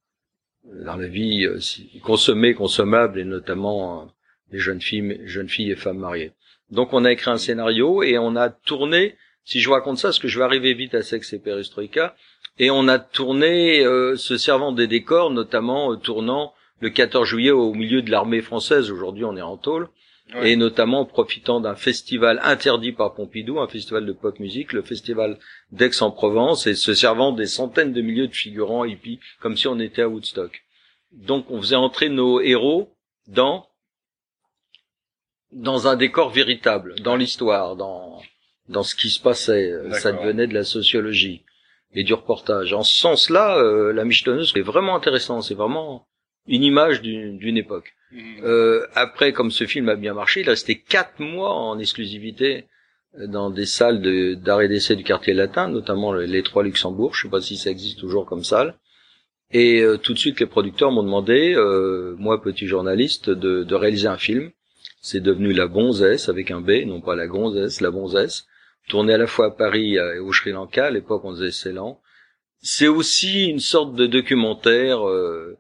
dans 0.65 0.97
la 0.97 1.09
vie 1.09 1.45
euh, 1.45 1.59
consommée, 2.03 2.55
consommable, 2.55 3.19
et 3.19 3.25
notamment 3.25 4.03
euh, 4.03 4.05
les 4.51 4.59
jeunes 4.59 4.81
filles, 4.81 5.21
jeunes 5.25 5.49
filles 5.49 5.73
et 5.73 5.77
femmes 5.77 5.99
mariées. 5.99 6.33
Donc 6.71 6.93
on 6.93 7.05
a 7.05 7.13
écrit 7.13 7.31
un 7.31 7.39
scénario 7.39 8.03
et 8.03 8.19
on 8.19 8.37
a 8.37 8.49
tourné, 8.49 9.17
si 9.45 9.61
je 9.61 9.71
raconte 9.71 9.99
ça, 9.99 10.09
parce 10.09 10.19
que 10.19 10.29
je 10.29 10.39
vais 10.39 10.45
arriver 10.45 10.75
vite 10.75 10.95
à 10.95 11.03
Sex 11.03 11.33
et 11.33 11.39
Perestroïka, 11.39 12.15
et 12.59 12.71
on 12.71 12.89
a 12.89 12.99
tourné 12.99 13.85
euh, 13.85 14.17
se 14.17 14.37
servant 14.37 14.73
des 14.73 14.87
décors, 14.87 15.31
notamment 15.31 15.97
tournant 15.97 16.55
le 16.81 16.91
14 16.91 17.29
juillet 17.29 17.51
au 17.51 17.75
milieu 17.75 18.03
de 18.03 18.11
l'armée 18.11 18.41
française, 18.41 18.91
aujourd'hui 18.91 19.25
on 19.25 19.37
est 19.37 19.43
en 19.43 19.57
tôle, 19.57 19.89
et 20.43 20.57
notamment 20.57 21.05
profitant 21.05 21.61
d'un 21.61 21.75
festival 21.75 22.41
interdit 22.43 22.93
par 22.93 23.15
Pompidou, 23.15 23.61
un 23.61 23.69
festival 23.69 24.07
de 24.07 24.13
pop 24.13 24.39
musique, 24.41 24.73
le 24.73 24.83
festival 24.83 25.39
d'Aix-en-Provence, 25.73 26.67
et 26.67 26.75
se 26.75 26.95
servant 26.95 27.33
des 27.33 27.47
centaines 27.47 27.93
de 27.93 28.01
milliers 28.01 28.29
de 28.29 28.35
figurants 28.35 28.85
hippies, 28.85 29.21
comme 29.41 29.57
si 29.57 29.69
on 29.69 29.79
était 29.79 30.03
à 30.03 30.09
Woodstock. 30.09 30.63
Donc 31.13 31.51
on 31.51 31.61
faisait 31.61 31.77
entrer 31.77 32.09
nos 32.09 32.41
héros 32.41 32.95
dans 33.27 33.69
dans 35.51 35.87
un 35.87 35.97
décor 35.97 36.31
véritable, 36.31 36.99
dans 37.01 37.17
l'histoire, 37.17 37.77
dans 37.77 38.23
dans 38.69 38.83
ce 38.83 38.95
qui 38.95 39.11
se 39.11 39.21
passait. 39.21 39.73
Ça 39.93 40.13
devenait 40.13 40.47
de 40.47 40.55
la 40.55 40.65
sociologie 40.65 41.45
et 41.95 42.05
du 42.05 42.15
reportage. 42.15 42.73
En 42.73 42.83
ce 42.83 42.97
sens-là, 42.97 43.59
euh, 43.59 43.93
la 43.93 44.05
michetonneuse 44.05 44.53
est 44.57 44.63
vraiment 44.63 44.97
intéressant. 44.97 45.43
C'est 45.43 45.55
vraiment 45.55 46.07
une 46.47 46.65
image 46.65 47.03
d'une 47.03 47.57
époque. 47.57 47.95
Mhm. 48.13 48.45
Euh, 48.45 48.87
après, 48.95 49.33
comme 49.33 49.51
ce 49.51 49.65
film 49.65 49.89
a 49.89 49.97
bien 49.97 50.15
marché, 50.15 50.41
il 50.41 50.49
restait 50.49 50.77
quatre 50.77 51.21
mois 51.21 51.55
en 51.55 51.79
exclusivité 51.79 52.67
euh, 53.19 53.27
dans 53.27 53.51
des 53.51 53.67
salles 53.67 54.01
d'arrêt 54.37 54.69
d'essai 54.69 54.97
du 54.97 55.05
quartier 55.05 55.35
latin, 55.35 55.69
notamment 55.69 56.13
les 56.13 56.43
trois 56.43 56.63
Luxembourg. 56.63 57.15
Je 57.15 57.23
sais 57.23 57.31
pas 57.31 57.41
si 57.41 57.57
ça 57.57 57.71
existe 57.71 57.99
toujours 57.99 58.27
comme 58.27 58.45
salle. 58.45 58.77
Et 59.53 59.83
euh, 59.83 59.99
tout 59.99 60.15
de 60.15 60.19
suite, 60.19 60.41
les 60.41 60.47
producteurs 60.47 60.91
m'ont 60.91 61.03
demandé, 61.03 61.55
euh, 61.55 62.15
moi 62.19 62.43
petit 62.43 62.67
journaliste, 62.67 63.29
de, 63.29 63.65
de, 63.65 63.75
réaliser 63.75 64.09
un 64.09 64.17
film. 64.17 64.51
C'est 65.03 65.21
devenu 65.21 65.53
La 65.53 65.67
Gonzesse 65.67 66.29
avec 66.29 66.51
un 66.51 66.61
B, 66.61 66.85
non 66.87 67.01
pas 67.01 67.17
La 67.17 67.27
Gonzesse, 67.27 67.81
La 67.81 67.91
Gonzesse, 67.91 68.47
tourné 68.89 69.15
à 69.15 69.19
la 69.19 69.27
fois 69.27 69.47
à 69.47 69.51
Paris 69.51 69.97
et 69.97 70.19
au 70.19 70.33
Sri 70.33 70.53
Lanka. 70.53 70.87
À 70.87 70.91
l'époque, 70.91 71.23
on 71.25 71.33
faisait 71.33 71.51
Ceylan. 71.51 72.01
C'est 72.63 72.89
aussi 72.89 73.47
une 73.47 73.61
sorte 73.61 73.95
de 73.95 74.07
documentaire. 74.07 75.07
Euh, 75.07 75.59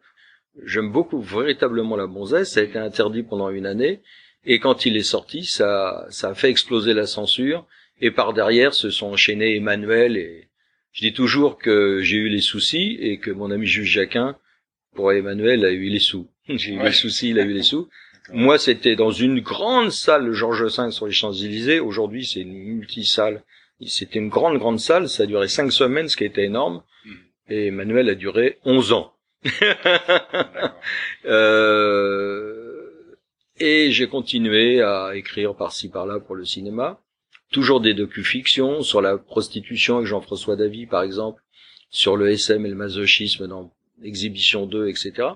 J'aime 0.64 0.92
beaucoup 0.92 1.20
véritablement 1.20 1.96
La 1.96 2.06
Gonzesse. 2.06 2.52
Ça 2.52 2.60
a 2.60 2.62
été 2.62 2.78
interdit 2.78 3.22
pendant 3.22 3.50
une 3.50 3.66
année. 3.66 4.00
Et 4.44 4.58
quand 4.58 4.86
il 4.86 4.96
est 4.96 5.02
sorti, 5.02 5.44
ça, 5.44 6.06
ça 6.10 6.30
a 6.30 6.34
fait 6.34 6.50
exploser 6.50 6.94
la 6.94 7.06
censure. 7.06 7.66
Et 8.00 8.10
par 8.10 8.32
derrière, 8.32 8.74
se 8.74 8.90
sont 8.90 9.06
enchaînés 9.06 9.56
Emmanuel 9.56 10.16
et 10.16 10.48
je 10.92 11.00
dis 11.00 11.12
toujours 11.12 11.56
que 11.56 12.00
j'ai 12.02 12.16
eu 12.16 12.28
les 12.28 12.40
soucis 12.40 12.98
et 13.00 13.18
que 13.18 13.30
mon 13.30 13.50
ami 13.50 13.66
Jules 13.66 13.84
Jacquin, 13.84 14.36
pour 14.94 15.12
Emmanuel, 15.12 15.64
a 15.64 15.70
eu 15.70 15.88
les 15.88 16.00
sous. 16.00 16.28
j'ai 16.48 16.74
eu 16.74 16.82
les 16.82 16.92
soucis, 16.92 17.30
il 17.30 17.38
a 17.38 17.44
eu 17.44 17.52
les 17.52 17.62
sous. 17.62 17.88
Moi, 18.30 18.58
c'était 18.58 18.96
dans 18.96 19.10
une 19.10 19.40
grande 19.40 19.90
salle, 19.90 20.26
le 20.26 20.32
Georges 20.32 20.64
V 20.64 20.90
sur 20.90 21.06
les 21.06 21.12
Champs-Élysées. 21.12 21.80
Aujourd'hui, 21.80 22.26
c'est 22.26 22.40
une 22.40 22.52
multi-salle. 22.52 23.42
C'était 23.86 24.18
une 24.18 24.28
grande, 24.28 24.58
grande 24.58 24.78
salle. 24.78 25.08
Ça 25.08 25.24
a 25.24 25.26
duré 25.26 25.48
cinq 25.48 25.72
semaines, 25.72 26.08
ce 26.08 26.16
qui 26.16 26.24
était 26.24 26.44
énorme. 26.44 26.82
Hmm. 27.04 27.14
Et 27.48 27.66
Emmanuel 27.68 28.08
a 28.10 28.14
duré 28.14 28.58
onze 28.64 28.92
ans. 28.92 29.12
euh, 31.24 33.16
et 33.58 33.90
j'ai 33.90 34.08
continué 34.08 34.82
à 34.82 35.14
écrire 35.14 35.54
par-ci 35.54 35.88
par-là 35.88 36.20
pour 36.20 36.34
le 36.34 36.44
cinéma 36.44 37.00
toujours 37.52 37.80
des 37.80 37.94
docu-fictions 37.94 38.82
sur 38.82 39.00
la 39.00 39.18
prostitution 39.18 39.98
avec 39.98 40.08
Jean-François 40.08 40.56
Davy, 40.56 40.86
par 40.86 41.02
exemple, 41.02 41.42
sur 41.90 42.16
le 42.16 42.30
SM 42.30 42.66
et 42.66 42.70
le 42.70 42.74
masochisme 42.74 43.46
dans 43.46 43.70
Exhibition 44.02 44.66
2, 44.66 44.88
etc. 44.88 45.28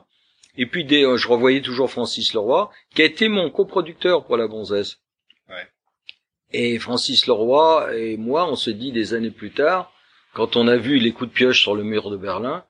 Et 0.57 0.67
puis 0.67 0.85
des, 0.85 1.05
euh, 1.05 1.19
je 1.19 1.29
revoyais 1.29 1.61
toujours 1.61 1.91
Francis 1.91 2.33
Leroy, 2.33 2.71
qui 2.95 3.03
a 3.03 3.05
été 3.05 3.29
mon 3.29 3.51
coproducteur 3.51 4.25
pour 4.25 4.39
La 4.39 4.49
Gonzesse. 4.49 4.99
Ouais. 5.49 5.69
Et 6.53 6.79
Francis 6.79 7.27
Leroy 7.27 7.95
et 7.95 8.17
moi, 8.17 8.51
on 8.51 8.57
se 8.57 8.71
dit 8.71 8.91
des 8.91 9.13
années 9.13 9.31
plus 9.31 9.53
tard, 9.53 9.93
quand 10.33 10.57
on 10.57 10.67
a 10.67 10.77
vu 10.77 10.99
les 10.99 11.13
coups 11.13 11.31
de 11.31 11.35
pioche 11.35 11.61
sur 11.61 11.75
le 11.75 11.85
mur 11.85 12.11
de 12.11 12.17
Berlin, 12.17 12.65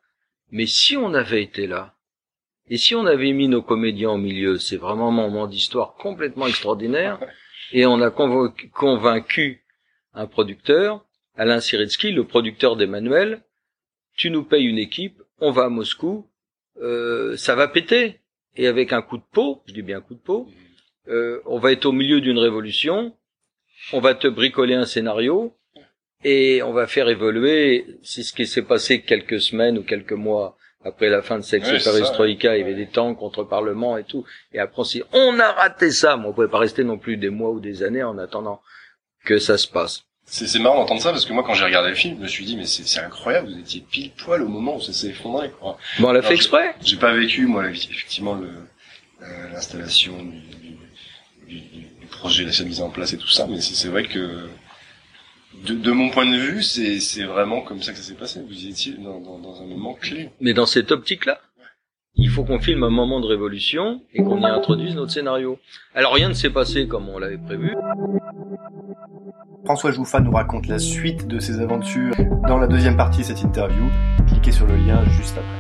mais 0.50 0.66
si 0.66 0.96
on 0.96 1.14
avait 1.14 1.42
été 1.42 1.66
là, 1.66 1.94
et 2.68 2.78
si 2.78 2.94
on 2.94 3.06
avait 3.06 3.32
mis 3.32 3.48
nos 3.48 3.62
comédiens 3.62 4.10
au 4.10 4.18
milieu, 4.18 4.58
c'est 4.58 4.76
vraiment 4.76 5.08
un 5.08 5.12
moment 5.12 5.46
d'histoire 5.46 5.94
complètement 5.94 6.46
extraordinaire. 6.46 7.18
et 7.72 7.86
on 7.86 8.00
a 8.00 8.10
convaincu 8.10 9.64
un 10.14 10.26
producteur, 10.26 11.04
Alain 11.36 11.60
Siritsky, 11.60 12.12
le 12.12 12.24
producteur 12.24 12.76
d'Emmanuel, 12.76 13.42
tu 14.16 14.30
nous 14.30 14.42
payes 14.42 14.66
une 14.66 14.78
équipe, 14.78 15.22
on 15.38 15.50
va 15.50 15.64
à 15.64 15.68
Moscou, 15.68 16.26
euh, 16.80 17.36
ça 17.36 17.54
va 17.54 17.68
péter. 17.68 18.20
Et 18.56 18.66
avec 18.66 18.92
un 18.92 19.02
coup 19.02 19.18
de 19.18 19.24
peau, 19.32 19.62
je 19.66 19.74
dis 19.74 19.82
bien 19.82 19.98
un 19.98 20.00
coup 20.00 20.14
de 20.14 20.20
peau, 20.20 20.48
euh, 21.08 21.42
on 21.44 21.58
va 21.58 21.72
être 21.72 21.84
au 21.84 21.92
milieu 21.92 22.20
d'une 22.20 22.38
révolution, 22.38 23.14
on 23.92 24.00
va 24.00 24.14
te 24.14 24.26
bricoler 24.26 24.74
un 24.74 24.86
scénario, 24.86 25.54
et 26.24 26.62
on 26.62 26.72
va 26.72 26.86
faire 26.86 27.08
évoluer, 27.08 27.98
c'est 28.02 28.22
ce 28.22 28.32
qui 28.32 28.46
s'est 28.46 28.62
passé 28.62 29.02
quelques 29.02 29.40
semaines 29.40 29.78
ou 29.78 29.82
quelques 29.82 30.12
mois 30.12 30.56
après 30.84 31.08
la 31.08 31.20
fin 31.20 31.38
de 31.38 31.42
Sex 31.42 31.68
ouais, 31.68 31.78
Perestroïka, 31.78 32.56
il 32.56 32.60
y 32.60 32.62
avait 32.62 32.74
des 32.74 32.86
temps 32.86 33.14
contre 33.14 33.42
Parlement 33.42 33.96
et 33.98 34.04
tout. 34.04 34.24
Et 34.52 34.60
après, 34.60 34.82
on 35.12 35.36
on 35.36 35.40
a 35.40 35.50
raté 35.52 35.90
ça. 35.90 36.16
Mais 36.16 36.26
on 36.26 36.32
pouvait 36.32 36.48
pas 36.48 36.60
rester 36.60 36.84
non 36.84 36.96
plus 36.96 37.16
des 37.16 37.30
mois 37.30 37.50
ou 37.50 37.58
des 37.58 37.82
années 37.82 38.04
en 38.04 38.18
attendant 38.18 38.60
que 39.24 39.38
ça 39.38 39.58
se 39.58 39.66
passe. 39.66 40.04
C'est 40.28 40.58
marrant 40.58 40.76
d'entendre 40.76 41.00
ça 41.00 41.10
parce 41.10 41.24
que 41.24 41.32
moi 41.32 41.44
quand 41.44 41.54
j'ai 41.54 41.64
regardé 41.64 41.90
le 41.90 41.94
film, 41.94 42.16
je 42.16 42.22
me 42.22 42.26
suis 42.26 42.44
dit 42.44 42.56
mais 42.56 42.66
c'est 42.66 42.98
incroyable, 42.98 43.48
vous 43.48 43.60
étiez 43.60 43.80
pile 43.80 44.10
poil 44.10 44.42
au 44.42 44.48
moment 44.48 44.76
où 44.76 44.80
ça 44.80 44.92
s'est 44.92 45.08
effondré 45.08 45.52
quoi. 45.60 45.78
Bon, 46.00 46.08
on 46.08 46.12
l'a 46.12 46.20
fait 46.20 46.34
exprès. 46.34 46.74
J'ai 46.84 46.96
pas 46.96 47.12
vécu 47.12 47.46
moi 47.46 47.68
effectivement 47.68 48.34
le 48.34 48.48
euh, 49.22 49.48
l'installation 49.52 50.14
du, 50.18 50.40
du, 51.46 51.60
du, 51.60 52.06
projet, 52.10 52.44
la 52.44 52.64
mise 52.64 52.80
en 52.80 52.90
place 52.90 53.12
et 53.12 53.18
tout 53.18 53.28
ça, 53.28 53.46
mais 53.48 53.60
c'est 53.60 53.88
vrai 53.88 54.02
que 54.02 54.48
de, 55.64 55.74
de, 55.74 55.90
mon 55.90 56.10
point 56.10 56.26
de 56.26 56.36
vue, 56.36 56.62
c'est 56.62 57.24
vraiment 57.24 57.62
comme 57.62 57.82
ça 57.82 57.92
que 57.92 57.98
ça 57.98 58.04
s'est 58.04 58.14
passé. 58.14 58.40
Vous 58.46 58.66
étiez 58.66 58.94
dans, 58.94 59.20
dans, 59.20 59.38
dans, 59.38 59.62
un 59.62 59.66
moment 59.66 59.94
clé. 59.94 60.30
Mais 60.40 60.54
dans 60.54 60.66
cette 60.66 60.92
optique-là, 60.92 61.40
il 62.14 62.30
faut 62.30 62.44
qu'on 62.44 62.58
filme 62.58 62.82
un 62.82 62.90
moment 62.90 63.20
de 63.20 63.26
révolution 63.26 64.00
et 64.14 64.22
qu'on 64.22 64.40
y 64.40 64.46
introduise 64.46 64.94
notre 64.94 65.12
scénario. 65.12 65.58
Alors 65.94 66.14
rien 66.14 66.28
ne 66.28 66.34
s'est 66.34 66.50
passé 66.50 66.88
comme 66.88 67.08
on 67.08 67.18
l'avait 67.18 67.38
prévu. 67.38 67.74
François 69.64 69.90
Jouffa 69.90 70.20
nous 70.20 70.30
raconte 70.30 70.66
la 70.68 70.78
suite 70.78 71.26
de 71.26 71.40
ses 71.40 71.60
aventures 71.60 72.14
dans 72.46 72.58
la 72.58 72.68
deuxième 72.68 72.96
partie 72.96 73.18
de 73.18 73.24
cette 73.24 73.42
interview. 73.42 73.84
Cliquez 74.28 74.52
sur 74.52 74.66
le 74.66 74.76
lien 74.76 75.04
juste 75.10 75.36
après. 75.36 75.52